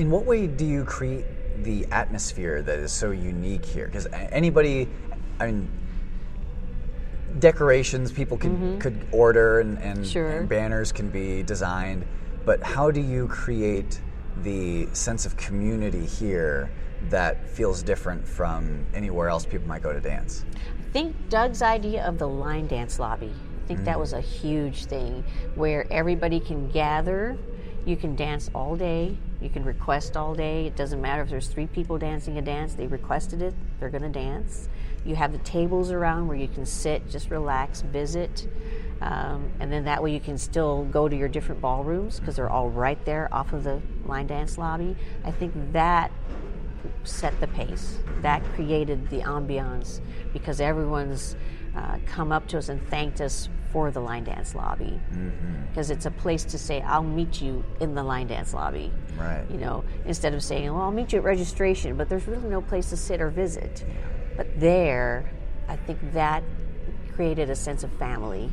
In 0.00 0.10
what 0.10 0.24
way 0.24 0.46
do 0.46 0.64
you 0.64 0.86
create 0.86 1.26
the 1.62 1.84
atmosphere 1.92 2.62
that 2.62 2.78
is 2.78 2.90
so 2.90 3.10
unique 3.10 3.66
here? 3.66 3.84
Because 3.84 4.06
anybody, 4.10 4.88
I 5.38 5.48
mean, 5.48 5.68
decorations 7.38 8.10
people 8.10 8.38
could 8.38 8.78
could 8.80 9.06
order 9.12 9.60
and, 9.60 9.76
and, 9.76 9.98
Mm-hmm. 9.98 10.04
Sure. 10.04 10.38
and 10.38 10.48
banners 10.48 10.90
can 10.90 11.10
be 11.10 11.42
designed, 11.42 12.06
but 12.46 12.62
how 12.62 12.90
do 12.90 13.02
you 13.02 13.28
create 13.28 14.00
the 14.42 14.88
sense 14.94 15.26
of 15.26 15.36
community 15.36 16.06
here 16.06 16.70
that 17.10 17.46
feels 17.46 17.82
different 17.82 18.26
from 18.26 18.86
anywhere 18.94 19.28
else 19.28 19.44
people 19.44 19.68
might 19.68 19.82
go 19.82 19.92
to 19.92 20.00
dance? 20.00 20.46
I 20.88 20.92
think 20.92 21.14
Doug's 21.28 21.60
idea 21.60 22.06
of 22.06 22.18
the 22.18 22.26
line 22.26 22.66
dance 22.68 22.98
lobby. 22.98 23.34
I 23.64 23.66
think 23.66 23.84
that 23.84 24.00
was 24.00 24.14
a 24.14 24.20
huge 24.22 24.86
thing 24.86 25.24
where 25.56 25.86
everybody 25.92 26.40
can 26.40 26.70
gather. 26.70 27.36
You 27.84 27.96
can 27.98 28.16
dance 28.16 28.48
all 28.54 28.76
day. 28.76 29.18
You 29.40 29.48
can 29.48 29.64
request 29.64 30.16
all 30.16 30.34
day. 30.34 30.66
It 30.66 30.76
doesn't 30.76 31.00
matter 31.00 31.22
if 31.22 31.30
there's 31.30 31.48
three 31.48 31.66
people 31.66 31.98
dancing 31.98 32.38
a 32.38 32.42
dance. 32.42 32.74
They 32.74 32.86
requested 32.86 33.40
it. 33.40 33.54
They're 33.78 33.90
going 33.90 34.02
to 34.02 34.08
dance. 34.08 34.68
You 35.04 35.14
have 35.16 35.32
the 35.32 35.38
tables 35.38 35.90
around 35.90 36.28
where 36.28 36.36
you 36.36 36.48
can 36.48 36.66
sit, 36.66 37.08
just 37.08 37.30
relax, 37.30 37.80
visit. 37.80 38.46
Um, 39.00 39.50
and 39.60 39.72
then 39.72 39.84
that 39.84 40.02
way 40.02 40.12
you 40.12 40.20
can 40.20 40.36
still 40.36 40.84
go 40.84 41.08
to 41.08 41.16
your 41.16 41.28
different 41.28 41.62
ballrooms 41.62 42.20
because 42.20 42.36
they're 42.36 42.50
all 42.50 42.68
right 42.68 43.02
there 43.06 43.32
off 43.32 43.54
of 43.54 43.64
the 43.64 43.80
line 44.04 44.26
dance 44.26 44.58
lobby. 44.58 44.94
I 45.24 45.30
think 45.30 45.54
that 45.72 46.10
set 47.04 47.38
the 47.40 47.46
pace. 47.48 47.98
That 48.20 48.44
created 48.54 49.08
the 49.08 49.20
ambiance 49.20 50.00
because 50.34 50.60
everyone's 50.60 51.34
uh, 51.74 51.98
come 52.04 52.30
up 52.30 52.46
to 52.48 52.58
us 52.58 52.68
and 52.68 52.86
thanked 52.88 53.20
us 53.20 53.48
for 53.72 53.90
the 53.90 54.00
line 54.00 54.24
dance 54.24 54.54
lobby 54.54 55.00
because 55.70 55.90
it's 55.90 56.06
a 56.06 56.10
place 56.10 56.44
to 56.44 56.58
say, 56.58 56.80
"I'll 56.82 57.02
meet 57.02 57.40
you 57.40 57.64
in 57.80 57.94
the 57.94 58.02
line 58.02 58.26
dance 58.26 58.52
lobby." 58.52 58.92
Right. 59.18 59.44
You 59.50 59.58
know, 59.58 59.84
instead 60.04 60.34
of 60.34 60.42
saying, 60.42 60.72
"Well, 60.72 60.82
I'll 60.82 60.90
meet 60.90 61.12
you 61.12 61.18
at 61.18 61.24
registration," 61.24 61.96
but 61.96 62.08
there's 62.08 62.26
really 62.26 62.48
no 62.48 62.60
place 62.60 62.90
to 62.90 62.96
sit 62.96 63.20
or 63.20 63.30
visit. 63.30 63.84
But 64.36 64.46
there, 64.58 65.30
I 65.68 65.76
think 65.76 65.98
that 66.12 66.42
created 67.14 67.50
a 67.50 67.56
sense 67.56 67.84
of 67.84 67.92
family, 67.92 68.50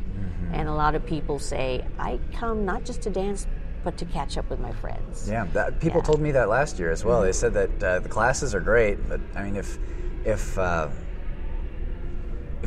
and 0.51 0.67
a 0.69 0.73
lot 0.73 0.93
of 0.95 1.05
people 1.05 1.39
say, 1.39 1.85
"I 1.97 2.19
come 2.33 2.65
not 2.65 2.83
just 2.85 3.01
to 3.03 3.09
dance." 3.09 3.47
But 3.83 3.95
to 3.99 4.05
catch 4.05 4.37
up 4.37 4.49
with 4.49 4.59
my 4.59 4.73
friends. 4.73 5.29
Yeah, 5.29 5.45
that, 5.53 5.79
people 5.79 5.99
Yeah. 6.01 6.07
told 6.07 6.19
me 6.19 6.31
that 6.31 6.49
last 6.49 6.77
year 6.77 6.91
as 6.91 7.05
well. 7.05 7.21
They 7.21 7.31
said 7.31 7.53
that 7.53 7.83
uh, 7.83 7.99
the 7.99 8.09
classes 8.09 8.53
are 8.53 8.59
great, 8.59 9.07
but 9.07 9.21
I 9.33 9.43
mean, 9.43 9.55
if 9.55 9.77
if 10.25 10.57
uh, 10.57 10.89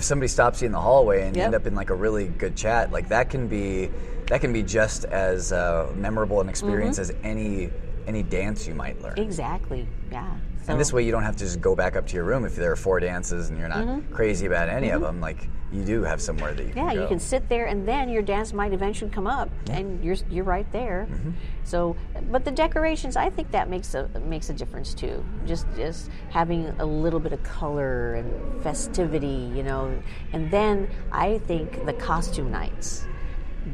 if 0.01 0.05
somebody 0.05 0.29
stops 0.29 0.63
you 0.63 0.67
in 0.67 0.73
the 0.73 0.81
hallway 0.81 1.27
and 1.27 1.37
you 1.37 1.43
end 1.43 1.55
up 1.55 1.67
in 1.67 1.75
like 1.75 1.91
a 1.91 1.95
really 1.95 2.29
good 2.29 2.57
chat, 2.57 2.91
like 2.91 3.11
that 3.11 3.29
can 3.29 3.49
be 3.49 3.91
that 4.29 4.41
can 4.41 4.51
be 4.51 4.63
just 4.63 5.05
as 5.05 5.53
uh, 5.53 5.93
memorable 5.95 6.41
an 6.41 6.49
experience 6.49 6.99
Mm-hmm. 6.99 7.17
as 7.19 7.23
any 7.23 7.71
any 8.07 8.23
dance 8.23 8.67
you 8.67 8.75
might 8.75 9.01
learn. 9.03 9.19
Exactly. 9.19 9.87
Yeah. 10.11 10.27
So, 10.65 10.73
And 10.73 10.81
this 10.81 10.93
way, 10.93 11.05
you 11.05 11.11
don't 11.11 11.23
have 11.23 11.37
to 11.37 11.45
just 11.45 11.61
go 11.61 11.75
back 11.75 11.97
up 11.97 12.07
to 12.09 12.15
your 12.15 12.25
room 12.25 12.45
if 12.45 12.55
there 12.55 12.71
are 12.71 12.77
four 12.77 13.01
dances 13.01 13.49
and 13.49 13.59
you're 13.59 13.69
not 13.69 14.03
crazy 14.13 14.47
about 14.47 14.69
any 14.69 14.91
of 14.91 15.01
them. 15.01 15.21
Like 15.21 15.49
you 15.73 15.85
do 15.85 16.03
have 16.03 16.21
somewhere 16.21 16.53
that 16.53 16.67
you 16.67 16.73
can 16.73 16.81
Mm-hmm. 16.83 16.89
Yeah, 16.91 16.95
go. 16.97 17.03
you 17.03 17.09
can 17.09 17.21
sit 17.21 17.49
there, 17.49 17.67
and 17.67 17.87
then 17.87 18.09
your 18.09 18.23
dance 18.23 18.53
might 18.53 18.73
eventually 18.73 19.11
come 19.11 19.27
up, 19.27 19.49
and 19.71 20.03
you're 20.05 20.17
you're 20.29 20.45
right 20.45 20.71
there. 20.73 21.07
Mm-hmm. 21.11 21.31
So, 21.65 21.97
but 22.31 22.45
the 22.45 22.51
decorations, 22.51 23.17
I 23.17 23.31
think 23.31 23.51
that 23.53 23.71
makes 23.71 23.95
a 23.95 24.09
makes 24.27 24.51
a 24.51 24.53
difference 24.53 24.93
too. 24.95 25.25
Just 25.47 25.67
just 25.77 26.11
having 26.31 26.67
a 26.79 26.85
little 26.85 27.21
bit 27.21 27.33
of 27.33 27.43
color 27.43 28.15
and 28.15 28.63
festivity, 28.63 29.51
you 29.55 29.63
know, 29.63 29.95
and 30.33 30.51
then 30.51 30.89
I 31.13 31.39
think 31.39 31.87
the 31.87 31.93
costume 31.95 32.51
nights. 32.51 33.07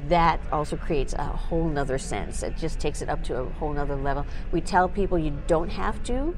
That 0.08 0.40
also 0.52 0.76
creates 0.76 1.12
a 1.14 1.24
whole 1.24 1.68
nother 1.68 1.98
sense. 1.98 2.42
It 2.42 2.56
just 2.56 2.80
takes 2.80 3.02
it 3.02 3.08
up 3.08 3.22
to 3.24 3.36
a 3.36 3.48
whole 3.50 3.72
nother 3.72 3.96
level. 3.96 4.26
We 4.52 4.60
tell 4.60 4.88
people 4.88 5.18
you 5.18 5.36
don't 5.46 5.70
have 5.70 6.02
to, 6.04 6.34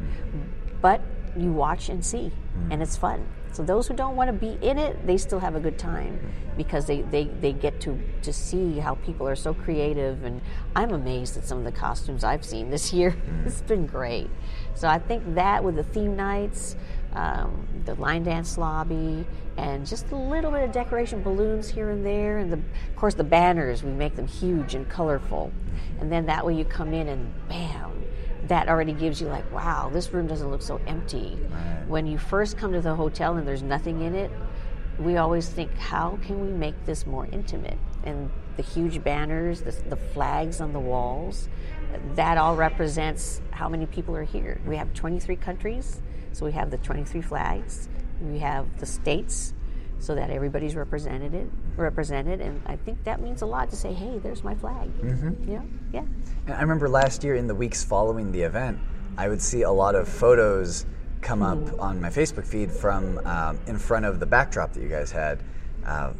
but 0.81 1.01
you 1.37 1.53
watch 1.53 1.89
and 1.89 2.05
see, 2.05 2.31
mm-hmm. 2.31 2.73
and 2.73 2.83
it's 2.83 2.97
fun. 2.97 3.27
So 3.53 3.63
those 3.63 3.89
who 3.89 3.95
don't 3.95 4.15
want 4.15 4.29
to 4.29 4.33
be 4.33 4.59
in 4.65 4.79
it, 4.79 5.07
they 5.07 5.17
still 5.17 5.41
have 5.41 5.55
a 5.55 5.61
good 5.61 5.79
time 5.79 6.19
mm-hmm. 6.19 6.57
because 6.57 6.87
they, 6.87 7.03
they, 7.03 7.25
they 7.25 7.53
get 7.53 7.81
to, 7.83 7.99
to 8.23 8.33
see 8.33 8.79
how 8.79 8.97
people 8.97 9.27
are 9.27 9.37
so 9.37 9.55
creative. 9.55 10.23
And 10.25 10.41
I'm 10.77 10.93
amazed 10.93 11.37
at 11.37 11.45
some 11.45 11.59
of 11.59 11.65
the 11.65 11.73
costumes 11.73 12.25
I've 12.25 12.45
seen 12.45 12.71
this 12.71 12.93
year. 12.93 13.17
it's 13.47 13.57
mm-hmm. 13.57 13.67
been 13.67 13.87
great. 13.87 14.31
So 14.75 14.87
I 14.87 14.99
think 14.99 15.35
that 15.35 15.65
with 15.65 15.77
the 15.77 15.83
theme 15.83 16.15
nights, 16.15 16.77
um, 17.15 17.67
the 17.85 17.95
line 17.95 18.23
dance 18.23 18.59
lobby, 18.59 19.27
and 19.57 19.87
just 19.87 20.11
a 20.13 20.17
little 20.17 20.51
bit 20.51 20.63
of 20.63 20.73
decoration, 20.73 21.23
balloons 21.23 21.69
here 21.69 21.91
and 21.91 22.05
there, 22.05 22.39
and 22.39 22.53
the, 22.53 22.57
of 22.57 22.97
course 22.97 23.15
the 23.15 23.25
banners. 23.25 23.83
We 23.83 23.91
make 23.93 24.15
them 24.17 24.27
huge 24.27 24.75
and 24.75 24.89
colorful, 24.89 25.53
and 26.01 26.13
then 26.13 26.27
that 26.27 26.45
way 26.45 26.55
you 26.55 26.65
come 26.65 26.93
in 26.93 27.09
and 27.09 27.33
bam, 27.49 28.05
that 28.47 28.69
already 28.69 28.93
gives 28.93 29.21
you 29.21 29.29
like, 29.29 29.51
wow, 29.53 29.91
this 29.93 30.13
room 30.13 30.27
doesn't 30.27 30.51
look 30.51 30.63
so 30.63 30.81
empty. 30.87 31.39
When 31.87 32.07
you 32.07 32.19
first 32.19 32.57
come 32.57 32.73
to 32.73 32.81
the 32.81 32.95
hotel 32.95 33.37
and 33.37 33.47
there's 33.47 33.63
nothing 33.63 34.03
in 34.03 34.15
it, 34.15 34.31
we 34.99 35.17
always 35.17 35.49
think, 35.49 35.73
how 35.77 36.19
can 36.23 36.41
we 36.41 36.49
make 36.49 36.75
this 36.85 37.07
more 37.07 37.29
intimate? 37.31 37.79
And 38.05 38.31
the 38.57 38.63
huge 38.63 39.03
banners, 39.03 39.61
the, 39.63 39.73
the 39.89 39.97
flags 39.97 40.61
on 40.61 40.73
the 40.73 40.81
walls, 40.81 41.49
that 42.15 42.37
all 42.37 42.57
represents 42.57 43.41
how 43.51 43.69
many 43.69 43.87
people 43.87 44.17
are 44.17 44.25
here. 44.25 44.61
We 44.67 44.77
have 44.77 44.93
23 44.95 45.37
countries, 45.37 46.01
so 46.33 46.45
we 46.45 46.53
have 46.53 46.71
the 46.71 46.79
23 46.79 47.21
flags. 47.23 47.89
We 48.21 48.39
have 48.39 48.79
the 48.81 48.87
states, 48.87 49.55
so 50.01 50.15
that 50.15 50.31
everybody's 50.31 50.75
represented. 50.77 51.51
Represented, 51.77 52.41
and 52.41 52.61
I 52.67 52.77
think 52.77 53.05
that 53.05 53.21
means 53.21 53.43
a 53.43 53.47
lot 53.47 53.71
to 53.71 53.77
say, 53.77 53.93
"Hey, 53.93 54.19
there's 54.19 54.43
my 54.43 54.55
flag." 54.55 54.89
Mm-hmm. 55.01 55.51
Yeah, 55.51 55.63
yeah. 55.93 56.05
And 56.47 56.55
I 56.55 56.61
remember 56.61 56.89
last 56.89 57.23
year 57.23 57.37
in 57.37 57.47
the 57.47 57.55
weeks 57.55 57.85
following 57.85 58.33
the 58.33 58.43
event, 58.43 58.79
I 59.17 59.29
would 59.29 59.41
see 59.41 59.63
a 59.63 59.71
lot 59.71 59.95
of 59.95 60.09
photos 60.09 60.87
come 61.21 61.43
up 61.43 61.59
on 61.81 62.01
my 62.01 62.11
Facebook 62.11 62.47
feed 62.47 62.71
from 62.71 63.19
um, 63.27 63.59
in 63.67 63.79
front 63.79 64.05
of 64.05 64.21
the 64.21 64.27
backdrop 64.27 64.73
that 64.73 64.83
you 64.83 64.89
guys 64.89 65.11
had. 65.11 65.43
Uh, 65.85 66.13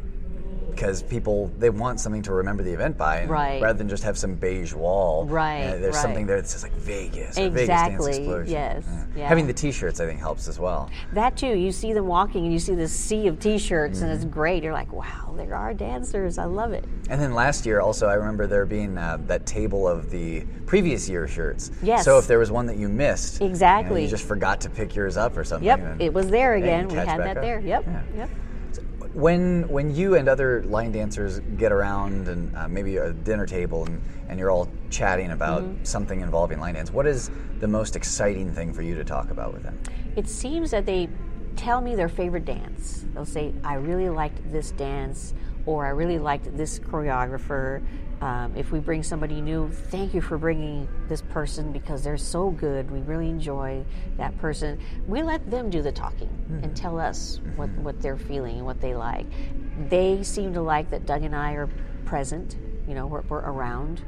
because 0.79 1.03
people 1.03 1.51
they 1.57 1.69
want 1.69 1.99
something 1.99 2.21
to 2.21 2.31
remember 2.33 2.63
the 2.63 2.71
event 2.71 2.97
by, 2.97 3.25
Right. 3.25 3.61
rather 3.61 3.77
than 3.77 3.89
just 3.89 4.03
have 4.03 4.17
some 4.17 4.35
beige 4.35 4.73
wall. 4.73 5.25
Right, 5.25 5.71
there's 5.71 5.95
right. 5.95 6.01
something 6.01 6.25
there 6.25 6.37
that 6.39 6.47
says 6.47 6.63
like 6.63 6.71
Vegas. 6.73 7.35
Vegas 7.35 7.61
Exactly, 7.61 8.17
Explosion. 8.17 8.51
yes, 8.53 8.85
yeah. 9.13 9.27
Having 9.27 9.47
the 9.47 9.53
T-shirts, 9.53 9.99
I 9.99 10.05
think, 10.05 10.21
helps 10.21 10.47
as 10.47 10.57
well. 10.57 10.89
That 11.11 11.35
too, 11.35 11.53
you 11.57 11.73
see 11.73 11.91
them 11.91 12.07
walking 12.07 12.45
and 12.45 12.53
you 12.53 12.59
see 12.59 12.75
this 12.75 12.93
sea 12.93 13.27
of 13.27 13.39
T-shirts, 13.39 14.01
and 14.01 14.09
it's 14.09 14.23
Mm-hmm. 14.23 14.29
great. 14.33 14.63
You're 14.63 14.73
like, 14.73 14.91
wow, 14.93 15.33
there 15.35 15.53
are 15.55 15.73
dancers. 15.73 16.37
I 16.37 16.45
love 16.45 16.71
it. 16.71 16.85
And 17.09 17.19
then 17.21 17.33
last 17.33 17.65
year, 17.65 17.81
also, 17.81 18.07
I 18.07 18.13
remember 18.13 18.47
there 18.47 18.65
being 18.65 18.97
uh, 18.97 19.17
that 19.27 19.45
table 19.45 19.85
of 19.87 20.09
the 20.11 20.45
previous 20.65 21.09
year 21.09 21.27
shirts. 21.27 21.71
Yes. 21.83 22.05
So 22.05 22.17
if 22.17 22.27
there 22.27 22.39
was 22.39 22.51
one 22.51 22.65
that 22.67 22.77
you 22.77 22.87
missed, 22.87 23.41
you 23.41 23.47
know, 23.47 23.49
Exactly. 23.51 24.03
you, 24.03 24.07
just 24.07 24.25
forgot 24.25 24.61
to 24.61 24.69
pick 24.69 24.95
yours 24.95 25.17
up 25.17 25.35
or 25.35 25.43
something. 25.43 25.65
Yep, 25.65 25.99
it 25.99 26.13
was 26.13 26.29
there 26.29 26.55
again. 26.55 26.87
we 26.87 26.95
had 26.95 27.19
that 27.19 27.37
up. 27.37 27.43
there. 27.43 27.59
Yep, 27.59 27.83
Yeah. 27.85 28.01
yep. 28.15 28.29
When 29.13 29.67
when 29.69 29.93
you 29.95 30.15
and 30.15 30.29
other 30.29 30.63
line 30.65 30.91
dancers 30.91 31.39
get 31.57 31.71
around 31.71 32.27
and 32.27 32.55
uh, 32.55 32.67
maybe 32.67 32.97
a 32.97 33.11
dinner 33.11 33.45
table 33.47 33.85
and, 33.85 34.01
and 34.29 34.39
you're 34.39 34.51
all 34.51 34.69
chatting 34.91 35.31
about 35.31 35.63
Mm-hmm. 35.63 35.83
something 35.83 36.21
involving 36.21 36.59
line 36.59 36.75
dance, 36.75 36.91
what 36.91 37.07
is 37.07 37.31
the 37.59 37.67
most 37.67 37.95
exciting 37.95 38.53
thing 38.53 38.71
for 38.71 38.83
you 38.83 38.93
to 38.95 39.03
talk 39.03 39.31
about 39.31 39.51
with 39.51 39.63
them? 39.63 39.79
It 40.15 40.27
seems 40.27 40.69
that 40.71 40.85
they 40.85 41.09
tell 41.55 41.81
me 41.81 41.95
their 41.95 42.07
favorite 42.07 42.45
dance. 42.45 43.05
They'll 43.13 43.25
say, 43.25 43.53
I 43.63 43.75
really 43.75 44.09
liked 44.09 44.51
this 44.51 44.71
dance, 44.71 45.33
or 45.65 45.85
I 45.85 45.89
really 45.89 46.19
liked 46.19 46.55
this 46.55 46.79
choreographer. 46.79 47.81
Um, 48.21 48.53
if 48.57 48.71
we 48.71 48.79
bring 48.79 49.01
somebody 49.01 49.39
new, 49.39 49.69
thank 49.69 50.13
you 50.13 50.21
for 50.21 50.37
bringing 50.37 50.89
this 51.07 51.21
person 51.21 51.71
because 51.71 52.03
they're 52.03 52.17
so 52.17 52.49
good. 52.49 52.91
We 52.91 52.99
really 52.99 53.29
enjoy 53.29 53.85
that 54.17 54.37
person. 54.39 54.79
We 55.07 55.23
let 55.23 55.49
them 55.49 55.69
do 55.69 55.81
the 55.81 55.91
talking 55.91 56.29
and 56.61 56.75
tell 56.75 56.99
us 56.99 57.39
what, 57.55 57.69
what 57.77 58.01
they're 58.01 58.17
feeling 58.17 58.57
and 58.57 58.65
what 58.65 58.81
they 58.81 58.93
like. 58.93 59.25
They 59.89 60.21
seem 60.23 60.53
to 60.53 60.61
like 60.61 60.89
that 60.89 61.05
Doug 61.05 61.23
and 61.23 61.33
I 61.33 61.53
are 61.53 61.69
present, 62.03 62.57
you 62.87 62.93
know, 62.93 63.07
we're, 63.07 63.21
we're 63.21 63.39
around. 63.39 64.01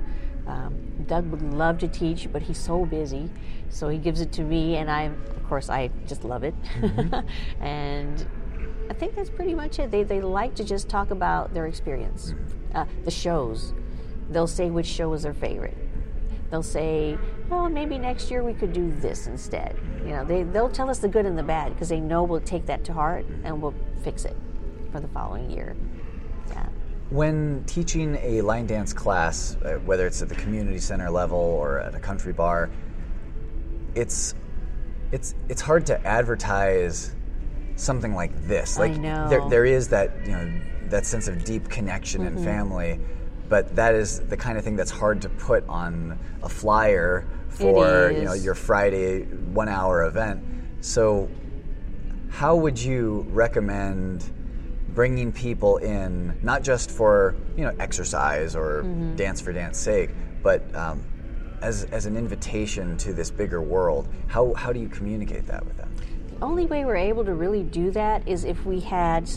Um, 0.45 1.05
Doug 1.07 1.29
would 1.31 1.41
love 1.41 1.77
to 1.79 1.87
teach, 1.87 2.31
but 2.33 2.41
he's 2.41 2.57
so 2.57 2.85
busy, 2.85 3.29
so 3.69 3.87
he 3.87 3.97
gives 3.97 4.19
it 4.21 4.31
to 4.33 4.41
me, 4.41 4.75
and 4.75 4.89
I, 4.89 5.03
of 5.03 5.47
course, 5.47 5.69
I 5.69 5.89
just 6.07 6.23
love 6.23 6.43
it. 6.43 6.55
and 7.61 8.27
I 8.89 8.93
think 8.93 9.15
that's 9.15 9.29
pretty 9.29 9.53
much 9.53 9.79
it. 9.79 9.91
They, 9.91 10.03
they 10.03 10.19
like 10.19 10.55
to 10.55 10.63
just 10.63 10.89
talk 10.89 11.11
about 11.11 11.53
their 11.53 11.67
experience, 11.67 12.33
uh, 12.73 12.85
the 13.05 13.11
shows. 13.11 13.73
They'll 14.31 14.47
say 14.47 14.69
which 14.69 14.87
show 14.87 15.09
was 15.09 15.23
their 15.23 15.33
favorite. 15.33 15.77
They'll 16.49 16.63
say, 16.63 17.17
"Well, 17.49 17.69
maybe 17.69 17.97
next 17.97 18.31
year 18.31 18.43
we 18.43 18.53
could 18.53 18.73
do 18.73 18.91
this 18.99 19.27
instead." 19.27 19.77
You 20.05 20.11
know, 20.11 20.25
they 20.25 20.43
they'll 20.43 20.69
tell 20.69 20.89
us 20.89 20.99
the 20.99 21.07
good 21.07 21.25
and 21.25 21.37
the 21.37 21.43
bad 21.43 21.73
because 21.73 21.89
they 21.89 21.99
know 21.99 22.23
we'll 22.23 22.39
take 22.41 22.65
that 22.65 22.83
to 22.85 22.93
heart 22.93 23.25
and 23.43 23.61
we'll 23.61 23.73
fix 24.03 24.25
it 24.25 24.35
for 24.91 24.99
the 24.99 25.07
following 25.09 25.49
year. 25.51 25.75
Yeah. 26.49 26.65
When 27.09 27.63
teaching 27.65 28.17
a 28.21 28.41
line 28.41 28.67
dance 28.67 28.91
class, 28.93 29.55
uh, 29.63 29.73
whether 29.85 30.07
it's 30.07 30.21
at 30.21 30.29
the 30.29 30.35
community 30.35 30.79
center 30.79 31.09
level 31.09 31.37
or 31.39 31.79
at 31.79 31.95
a 31.95 31.99
country 31.99 32.33
bar, 32.33 32.69
it's 33.95 34.33
it's 35.11 35.35
it's 35.49 35.61
hard 35.61 35.85
to 35.87 36.05
advertise 36.07 37.15
something 37.75 38.13
like 38.13 38.31
this. 38.47 38.77
I 38.77 38.87
Like 38.87 38.97
know. 38.97 39.27
there 39.29 39.49
there 39.49 39.65
is 39.65 39.89
that 39.89 40.11
you 40.25 40.31
know 40.31 40.61
that 40.89 41.05
sense 41.05 41.27
of 41.27 41.43
deep 41.43 41.69
connection 41.69 42.21
Mm-hmm. 42.21 42.35
and 42.37 42.45
family, 42.45 42.99
but 43.51 43.75
that 43.75 43.93
is 43.93 44.21
the 44.21 44.37
kind 44.37 44.57
of 44.57 44.63
thing 44.63 44.77
that's 44.77 44.89
hard 44.89 45.21
to 45.21 45.29
put 45.29 45.67
on 45.67 46.17
a 46.41 46.49
flyer 46.49 47.27
for 47.49 48.09
you 48.09 48.23
know 48.23 48.33
your 48.33 48.55
Friday 48.55 49.23
one 49.53 49.67
hour 49.67 50.05
event. 50.05 50.41
So 50.79 51.29
how 52.29 52.55
would 52.55 52.79
you 52.79 53.27
recommend 53.29 54.31
bringing 54.95 55.31
people 55.33 55.77
in 55.77 56.37
not 56.41 56.63
just 56.63 56.89
for 56.89 57.35
you 57.57 57.63
know 57.65 57.73
exercise 57.77 58.55
or 58.55 58.83
Mm-hmm. 58.83 59.15
dance 59.17 59.39
for 59.41 59.51
dance 59.53 59.77
sake 59.77 60.09
but 60.43 60.59
um, 60.75 61.03
as, 61.61 61.83
as 61.91 62.05
an 62.05 62.17
invitation 62.17 62.97
to 62.97 63.13
this 63.13 63.29
bigger 63.29 63.61
world 63.61 64.07
how, 64.27 64.53
how 64.53 64.73
do 64.73 64.79
you 64.79 64.89
communicate 64.89 65.45
that 65.47 65.65
with 65.65 65.77
them 65.77 65.93
The 66.39 66.45
only 66.45 66.65
way 66.65 66.83
we're 66.83 66.95
able 67.11 67.23
to 67.25 67.33
really 67.33 67.63
do 67.63 67.91
that 67.91 68.27
is 68.27 68.43
if 68.43 68.65
we 68.65 68.79
had 68.79 69.29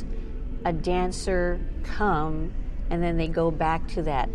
a 0.64 0.72
dancer 0.72 1.60
come 1.82 2.52
and 2.90 3.02
then 3.02 3.16
they 3.16 3.28
go 3.28 3.50
back 3.50 3.86
to 3.88 4.02
that 4.02 4.28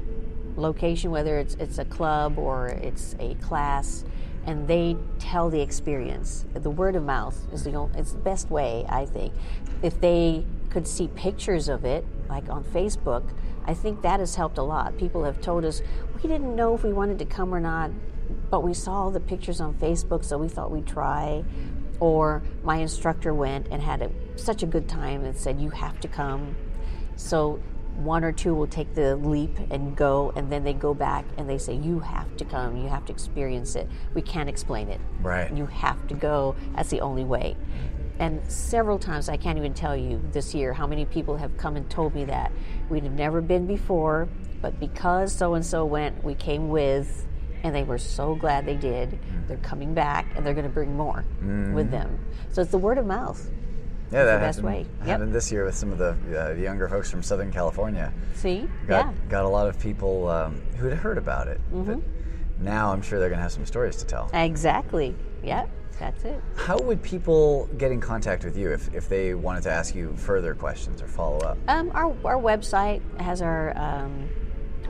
location, 0.55 1.11
whether 1.11 1.37
it's 1.37 1.55
it's 1.55 1.77
a 1.77 1.85
club 1.85 2.37
or 2.37 2.67
it's 2.67 3.15
a 3.19 3.35
class, 3.35 4.03
and 4.45 4.67
they 4.67 4.97
tell 5.19 5.49
the 5.49 5.61
experience. 5.61 6.45
The 6.53 6.69
word 6.69 6.95
of 6.95 7.03
mouth 7.03 7.37
is 7.53 7.63
the 7.63 7.73
only, 7.73 7.99
it's 7.99 8.13
the 8.13 8.19
best 8.19 8.49
way, 8.49 8.85
I 8.89 9.05
think. 9.05 9.33
If 9.81 9.99
they 10.01 10.45
could 10.69 10.87
see 10.87 11.07
pictures 11.09 11.69
of 11.69 11.85
it, 11.85 12.05
like 12.29 12.49
on 12.49 12.63
Facebook, 12.63 13.23
I 13.65 13.73
think 13.73 14.01
that 14.01 14.19
has 14.19 14.35
helped 14.35 14.57
a 14.57 14.63
lot. 14.63 14.97
People 14.97 15.23
have 15.23 15.41
told 15.41 15.65
us 15.65 15.81
we 16.15 16.29
didn't 16.29 16.55
know 16.55 16.75
if 16.75 16.83
we 16.83 16.93
wanted 16.93 17.19
to 17.19 17.25
come 17.25 17.53
or 17.53 17.59
not, 17.59 17.91
but 18.49 18.63
we 18.63 18.73
saw 18.73 19.09
the 19.09 19.19
pictures 19.19 19.61
on 19.61 19.73
Facebook, 19.75 20.23
so 20.23 20.37
we 20.37 20.47
thought 20.47 20.71
we'd 20.71 20.87
try. 20.87 21.43
Or 21.99 22.41
my 22.63 22.77
instructor 22.77 23.33
went 23.33 23.67
and 23.71 23.81
had 23.81 24.01
a, 24.01 24.11
such 24.35 24.63
a 24.63 24.65
good 24.65 24.87
time 24.87 25.25
and 25.25 25.35
said, 25.35 25.59
You 25.59 25.69
have 25.69 25.99
to 25.99 26.07
come. 26.07 26.55
So 27.15 27.59
one 27.97 28.23
or 28.23 28.31
two 28.31 28.55
will 28.55 28.67
take 28.67 28.93
the 28.93 29.15
leap 29.17 29.57
and 29.71 29.95
go, 29.95 30.31
and 30.35 30.51
then 30.51 30.63
they 30.63 30.73
go 30.73 30.93
back 30.93 31.25
and 31.37 31.49
they 31.49 31.57
say, 31.57 31.75
You 31.75 31.99
have 31.99 32.35
to 32.37 32.45
come, 32.45 32.77
you 32.77 32.87
have 32.87 33.05
to 33.05 33.13
experience 33.13 33.75
it. 33.75 33.89
We 34.13 34.21
can't 34.21 34.49
explain 34.49 34.89
it. 34.89 35.01
Right. 35.21 35.51
You 35.51 35.65
have 35.67 36.07
to 36.07 36.13
go. 36.13 36.55
That's 36.75 36.89
the 36.89 37.01
only 37.01 37.23
way. 37.23 37.55
And 38.19 38.41
several 38.51 38.99
times, 38.99 39.29
I 39.29 39.37
can't 39.37 39.57
even 39.57 39.73
tell 39.73 39.95
you 39.95 40.21
this 40.31 40.53
year 40.53 40.73
how 40.73 40.85
many 40.85 41.05
people 41.05 41.37
have 41.37 41.55
come 41.57 41.77
and 41.77 41.89
told 41.89 42.13
me 42.13 42.25
that. 42.25 42.51
We'd 42.89 43.03
have 43.03 43.13
never 43.13 43.39
been 43.39 43.65
before, 43.65 44.27
but 44.61 44.77
because 44.79 45.33
so 45.33 45.53
and 45.53 45.65
so 45.65 45.85
went, 45.85 46.21
we 46.23 46.35
came 46.35 46.67
with, 46.67 47.25
and 47.63 47.73
they 47.73 47.83
were 47.83 47.97
so 47.97 48.35
glad 48.35 48.65
they 48.65 48.75
did. 48.75 49.11
Mm. 49.11 49.47
They're 49.47 49.57
coming 49.57 49.93
back, 49.93 50.27
and 50.35 50.45
they're 50.45 50.53
going 50.53 50.65
to 50.65 50.71
bring 50.71 50.97
more 50.97 51.23
mm-hmm. 51.37 51.73
with 51.73 51.91
them. 51.91 52.19
So 52.51 52.61
it's 52.61 52.71
the 52.71 52.77
word 52.77 52.97
of 52.97 53.05
mouth. 53.05 53.49
Yeah 54.11 54.25
that 54.25 54.35
the 54.35 54.39
best 54.45 54.59
happened, 54.59 54.75
way. 54.75 54.85
Yep. 54.99 55.07
happened 55.07 55.33
this 55.33 55.51
year 55.51 55.65
with 55.65 55.75
some 55.75 55.91
of 55.91 55.97
the 55.97 56.15
uh, 56.49 56.53
younger 56.53 56.87
folks 56.89 57.09
from 57.11 57.21
southern 57.23 57.51
california 57.51 58.11
See? 58.35 58.67
got, 58.87 59.05
yeah. 59.05 59.13
got 59.29 59.45
a 59.45 59.49
lot 59.49 59.67
of 59.67 59.79
people 59.79 60.27
um, 60.29 60.61
who 60.77 60.87
had 60.87 60.97
heard 60.97 61.17
about 61.17 61.47
it 61.47 61.59
Mm-hmm. 61.73 61.93
but 61.95 61.99
now 62.59 62.91
i'm 62.91 63.01
sure 63.01 63.19
they're 63.19 63.29
going 63.29 63.37
to 63.39 63.43
have 63.43 63.51
some 63.51 63.65
stories 63.65 63.95
to 63.97 64.05
tell 64.05 64.29
Exactly. 64.33 65.15
Yep. 65.43 65.69
That's 65.99 66.23
it. 66.23 66.41
how 66.55 66.77
would 66.79 67.03
people 67.03 67.67
get 67.77 67.91
in 67.91 67.99
contact 67.99 68.45
with 68.45 68.57
you 68.57 68.71
if, 68.71 68.93
if 68.93 69.09
they 69.09 69.33
wanted 69.33 69.63
to 69.63 69.71
ask 69.71 69.93
you 69.93 70.13
further 70.15 70.55
questions 70.55 71.01
or 71.01 71.07
follow 71.07 71.39
up 71.39 71.57
Um, 71.67 71.91
our, 71.93 72.15
our 72.25 72.37
website 72.41 73.01
has 73.19 73.41
our 73.41 73.77
um, 73.77 74.29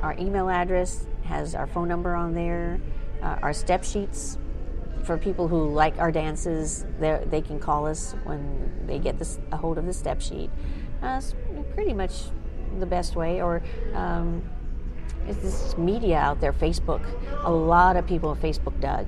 our 0.03 0.15
email 0.17 0.49
address, 0.49 1.07
has 1.25 1.55
our 1.55 1.67
phone 1.67 1.87
number 1.89 2.15
on 2.15 2.33
there, 2.33 2.79
uh, 3.21 3.37
our 3.41 3.51
step 3.53 3.83
sheets 3.83 4.37
for 5.03 5.17
people 5.17 5.47
who 5.47 5.69
like 5.69 5.97
our 5.97 6.11
dances. 6.11 6.85
They 6.99 7.41
can 7.41 7.59
call 7.59 7.85
us 7.85 8.15
when 8.23 8.85
they 8.85 8.99
get 8.99 9.17
this, 9.17 9.39
a 9.51 9.57
hold 9.57 9.77
of 9.77 9.85
the 9.85 9.93
step 9.93 10.21
sheet. 10.21 10.49
Uh, 11.01 11.21
pretty 11.73 11.93
much 11.93 12.23
the 12.79 12.85
best 12.85 13.15
way. 13.15 13.41
Or 13.41 13.61
um, 13.93 14.43
is 15.27 15.37
this 15.37 15.77
media 15.77 16.17
out 16.17 16.39
there? 16.41 16.53
Facebook. 16.53 17.01
A 17.43 17.51
lot 17.51 17.95
of 17.95 18.05
people 18.05 18.35
Facebook, 18.35 18.79
Doug. 18.79 19.07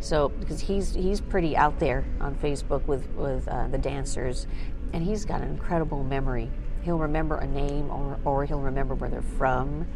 So 0.00 0.30
because 0.30 0.60
he's 0.60 0.94
he's 0.94 1.20
pretty 1.20 1.56
out 1.56 1.78
there 1.78 2.04
on 2.20 2.34
Facebook 2.34 2.84
with 2.86 3.08
with 3.10 3.46
uh, 3.46 3.68
the 3.68 3.78
dancers, 3.78 4.48
and 4.92 5.02
he's 5.02 5.24
got 5.24 5.40
an 5.42 5.48
incredible 5.48 6.02
memory. 6.02 6.50
He'll 6.82 6.98
remember 6.98 7.36
a 7.36 7.46
name 7.46 7.88
or, 7.88 8.18
or 8.24 8.44
he'll 8.44 8.60
remember 8.60 8.96
where 8.96 9.08
they're 9.08 9.22
from. 9.22 9.86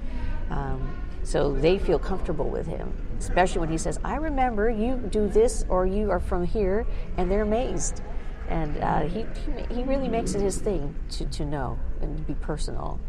Um, 0.51 1.03
so 1.25 1.53
they 1.53 1.77
feel 1.79 1.99
comfortable 1.99 2.49
with 2.49 2.69
him, 2.69 2.97
especially 3.19 3.61
when 3.61 3.71
he 3.71 3.79
says, 3.79 3.99
"I 4.05 4.17
remember 4.17 4.71
you 4.71 4.97
do 5.11 5.29
this 5.29 5.65
or 5.69 5.87
you 5.87 6.11
are 6.11 6.21
from 6.21 6.45
here," 6.45 6.87
and 7.17 7.31
they're 7.31 7.43
amazed. 7.43 8.03
And 8.49 8.77
uh, 8.79 9.01
he, 9.03 9.27
he 9.69 9.75
he 9.75 9.83
really 9.83 10.09
makes 10.09 10.35
it 10.35 10.41
his 10.41 10.59
thing 10.59 10.95
to, 11.11 11.25
to 11.27 11.45
know 11.45 11.79
and 12.01 12.17
to 12.17 12.23
be 12.23 12.35
personal. 12.35 13.01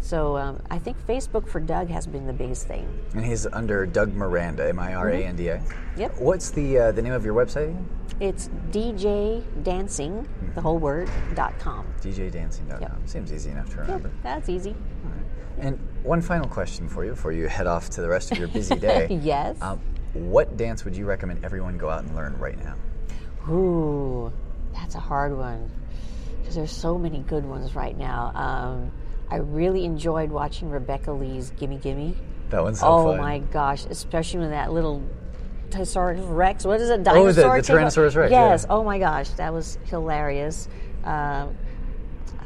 So 0.00 0.36
um, 0.36 0.62
I 0.70 0.78
think 0.78 0.98
Facebook 1.06 1.48
for 1.48 1.60
Doug 1.60 1.88
has 1.88 2.06
been 2.06 2.26
the 2.26 2.32
biggest 2.32 2.68
thing. 2.68 2.86
and 3.14 3.24
he's 3.24 3.46
under 3.46 3.86
doug 3.86 4.12
miranda 4.12 4.68
m-i-r-a-n-d-a 4.68 5.62
Yep. 5.96 6.16
what's 6.20 6.50
the, 6.50 6.78
uh, 6.78 6.92
the 6.92 7.00
name 7.00 7.14
of 7.14 7.24
your 7.24 7.32
website 7.34 7.70
again? 7.70 7.88
It's 8.20 8.50
DJ 8.70 9.42
Dancing, 9.62 10.28
the 10.54 10.60
whole 10.60 10.76
word, 10.78 11.08
dot 11.34 11.58
com. 11.58 11.86
djdancing.com 12.02 12.80
Yep. 12.82 12.92
seems 13.06 13.32
easy 13.32 13.50
enough 13.50 13.70
to 13.70 13.78
remember 13.78 14.10
That's 14.22 14.48
easy. 14.50 14.76
And 15.58 15.78
one 16.02 16.20
final 16.20 16.48
question 16.48 16.88
for 16.88 17.04
you 17.04 17.10
before 17.12 17.32
you 17.32 17.46
head 17.46 17.66
off 17.66 17.90
to 17.90 18.00
the 18.00 18.08
rest 18.08 18.32
of 18.32 18.38
your 18.38 18.48
busy 18.48 18.74
day. 18.76 19.06
Yes. 19.22 19.56
Um, 19.62 19.80
what 20.12 20.56
dance 20.56 20.84
would 20.84 20.96
you 20.96 21.06
recommend 21.06 21.44
everyone 21.44 21.76
go 21.78 21.88
out 21.90 22.04
and 22.04 22.14
learn 22.14 22.38
right 22.38 22.56
now? 22.62 22.74
Ooh, 23.52 24.32
that's 24.72 24.94
a 24.94 25.00
hard 25.00 25.36
one 25.36 25.70
because 26.40 26.54
there's 26.54 26.70
so 26.72 26.98
many 26.98 27.18
good 27.20 27.44
ones 27.44 27.74
right 27.74 27.96
now. 27.96 28.32
Um, 28.34 28.92
I 29.30 29.36
really 29.36 29.84
enjoyed 29.84 30.30
watching 30.30 30.70
Rebecca 30.70 31.10
Lee's 31.12 31.50
Gimme 31.50 31.78
Gimme. 31.78 32.16
That 32.50 32.62
one's 32.62 32.80
so 32.80 32.86
oh 32.86 33.04
fun. 33.08 33.18
my 33.18 33.38
gosh, 33.38 33.86
especially 33.86 34.40
when 34.40 34.50
that 34.50 34.72
little 34.72 35.02
Tyrannosaurus 35.70 36.24
Rex, 36.36 36.64
what 36.64 36.80
is 36.80 36.90
it? 36.90 36.94
Oh, 36.94 36.96
the- 36.98 37.32
Dinosaur 37.32 37.60
the 37.60 37.62
Tyrannosaurus 37.72 38.16
Rex, 38.16 38.30
Yes. 38.30 38.66
yeah. 38.68 38.74
Oh 38.74 38.84
my 38.84 38.98
gosh, 38.98 39.30
that 39.30 39.52
was 39.52 39.78
hilarious. 39.84 40.68
Um, 41.04 41.56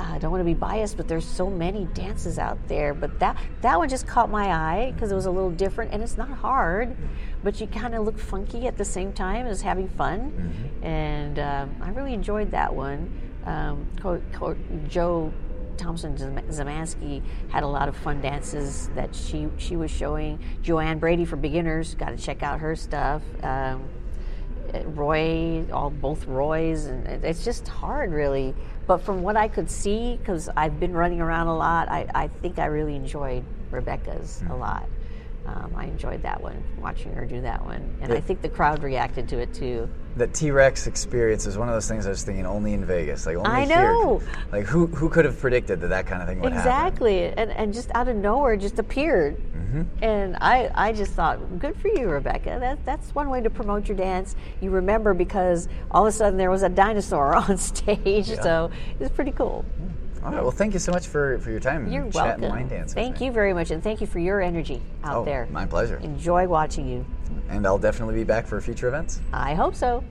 I 0.01 0.19
don't 0.19 0.31
want 0.31 0.41
to 0.41 0.45
be 0.45 0.55
biased, 0.55 0.97
but 0.97 1.09
there's 1.09 1.25
so 1.27 1.51
many 1.51 1.87
dances 1.95 2.39
out 2.39 2.59
there. 2.69 2.95
But 2.95 3.19
that 3.21 3.37
that 3.63 3.79
one 3.79 3.89
just 3.89 4.07
caught 4.07 4.31
my 4.31 4.47
eye 4.53 4.93
because 4.95 5.11
it 5.11 5.15
was 5.15 5.27
a 5.27 5.31
little 5.31 5.51
different, 5.51 5.93
and 5.93 6.03
it's 6.03 6.17
not 6.17 6.31
hard, 6.31 6.97
but 7.43 7.61
you 7.61 7.67
kind 7.67 7.95
of 7.95 8.05
look 8.05 8.19
funky 8.19 8.67
at 8.67 8.77
the 8.79 8.85
same 8.85 9.13
time 9.13 9.47
as 9.47 9.61
having 9.63 9.89
fun, 9.89 10.31
Mm-hmm. 10.31 10.85
and 10.85 11.39
um, 11.39 11.77
I 11.83 11.91
really 11.91 12.15
enjoyed 12.15 12.51
that 12.53 12.75
one. 12.75 13.11
Um, 13.45 13.87
Co- 14.01 14.23
Co- 14.33 14.57
Jo 14.89 15.33
Thompson 15.77 16.17
Szymanski 16.17 17.23
had 17.51 17.63
a 17.63 17.67
lot 17.69 17.89
of 17.89 17.97
fun 17.97 18.21
dances 18.21 18.89
that 18.95 19.15
she 19.15 19.49
she 19.59 19.77
was 19.77 19.91
showing. 19.91 20.39
Joanne 20.63 20.99
Brady 20.99 21.25
for 21.25 21.37
beginners, 21.37 21.95
got 21.95 22.11
to 22.11 22.17
check 22.17 22.43
out 22.43 22.61
her 22.61 22.75
stuff. 22.77 23.23
Um, 23.43 23.85
Roy, 24.87 25.65
all 25.73 25.91
both 25.91 26.27
Roys, 26.27 26.87
and 26.87 27.07
it's 27.25 27.45
just 27.45 27.67
hard, 27.69 28.13
really. 28.13 28.55
But 28.87 28.99
from 28.99 29.23
what 29.23 29.37
I 29.37 29.49
could 29.49 29.71
see, 29.71 30.17
because 30.17 30.49
I've 30.57 30.81
been 30.81 30.93
running 30.93 31.21
around 31.21 31.49
a 31.49 31.57
lot, 31.57 31.89
I, 31.89 32.07
I 32.15 32.29
think 32.29 32.59
I 32.59 32.67
really 32.67 32.97
enjoyed 32.97 33.45
Rebecca's 33.71 34.41
a 34.43 34.45
mm-hmm. 34.45 34.61
lot. 34.61 34.89
Um, 35.49 35.73
I 35.75 35.85
enjoyed 35.87 36.23
that 36.25 36.43
one, 36.43 36.63
watching 36.79 37.15
her 37.15 37.25
do 37.25 37.41
that 37.41 37.65
one, 37.65 37.97
and 38.03 38.13
I 38.13 38.21
think 38.21 38.43
the 38.43 38.51
crowd 38.51 38.83
reacted 38.83 39.29
to 39.31 39.39
it 39.39 39.55
too. 39.55 39.89
The 40.17 40.27
T 40.27 40.51
Rex 40.51 40.87
experience 40.87 41.47
is 41.47 41.57
one 41.57 41.69
of 41.69 41.75
those 41.75 41.89
things 41.89 42.07
I 42.07 42.11
was 42.11 42.23
thinking 42.23 42.45
only 42.45 42.75
in 42.75 42.85
Vegas, 42.85 43.25
like 43.25 43.37
only 43.37 43.49
I 43.51 43.65
here. 43.65 43.77
know. 43.83 44.21
Like 44.53 44.67
who 44.67 44.89
who 44.89 45.09
could 45.09 45.25
have 45.25 45.39
predicted 45.41 45.81
that 45.81 45.89
that 45.89 46.07
kind 46.07 46.21
of 46.21 46.29
thing 46.29 46.41
would 46.41 46.53
happen? 46.53 46.69
Exactly, 46.71 47.25
and 47.33 47.51
and 47.53 47.73
just 47.73 47.91
out 47.95 48.09
of 48.09 48.17
nowhere, 48.17 48.53
it 48.55 48.59
just 48.59 48.79
appeared, 48.79 49.37
Mm-hmm. 49.55 49.83
and 50.05 50.37
I 50.41 50.71
I 50.75 50.93
just 50.93 51.13
thought, 51.13 51.59
good 51.59 51.77
for 51.81 51.89
you, 51.89 52.09
Rebecca. 52.09 52.59
That 52.61 52.85
that's 52.85 53.15
one 53.15 53.31
way 53.31 53.41
to 53.41 53.49
promote 53.51 53.89
your 53.89 53.97
dance. 53.97 54.35
You 54.61 54.71
remember 54.71 55.15
because 55.15 55.67
all 55.91 56.07
of 56.07 56.09
a 56.13 56.17
sudden 56.17 56.37
there 56.37 56.51
was 56.51 56.63
a 56.63 56.69
dinosaur 56.69 57.35
on 57.49 57.57
stage, 57.57 58.27
so 58.27 58.71
it's 59.01 59.15
pretty 59.15 59.33
cool. 59.33 59.65
All 60.25 60.33
right. 60.33 60.43
Well, 60.43 60.51
thank 60.51 60.75
you 60.75 60.81
so 60.81 60.93
much 60.93 61.07
for, 61.07 61.39
for 61.39 61.51
your 61.51 61.61
time. 61.61 61.91
You're 61.91 62.05
and 62.05 62.13
chat 62.13 62.41
welcome. 62.41 62.49
line 62.49 62.69
dance. 62.69 62.93
Thank 62.93 63.21
you 63.21 63.31
very 63.31 63.55
much, 63.55 63.71
and 63.71 63.83
thank 63.83 64.01
you 64.01 64.07
for 64.07 64.19
your 64.19 64.41
energy 64.41 64.83
out 65.05 65.17
Oh, 65.19 65.25
there. 65.25 65.47
my 65.51 65.65
pleasure. 65.67 65.97
Enjoy 65.99 66.47
watching 66.47 66.89
you. 66.89 67.05
And 67.49 67.67
I'll 67.67 67.79
definitely 67.79 68.15
be 68.17 68.25
back 68.25 68.47
for 68.47 68.61
future 68.61 68.89
events. 68.89 69.21
I 69.33 69.55
hope 69.55 69.75
so. 69.75 70.03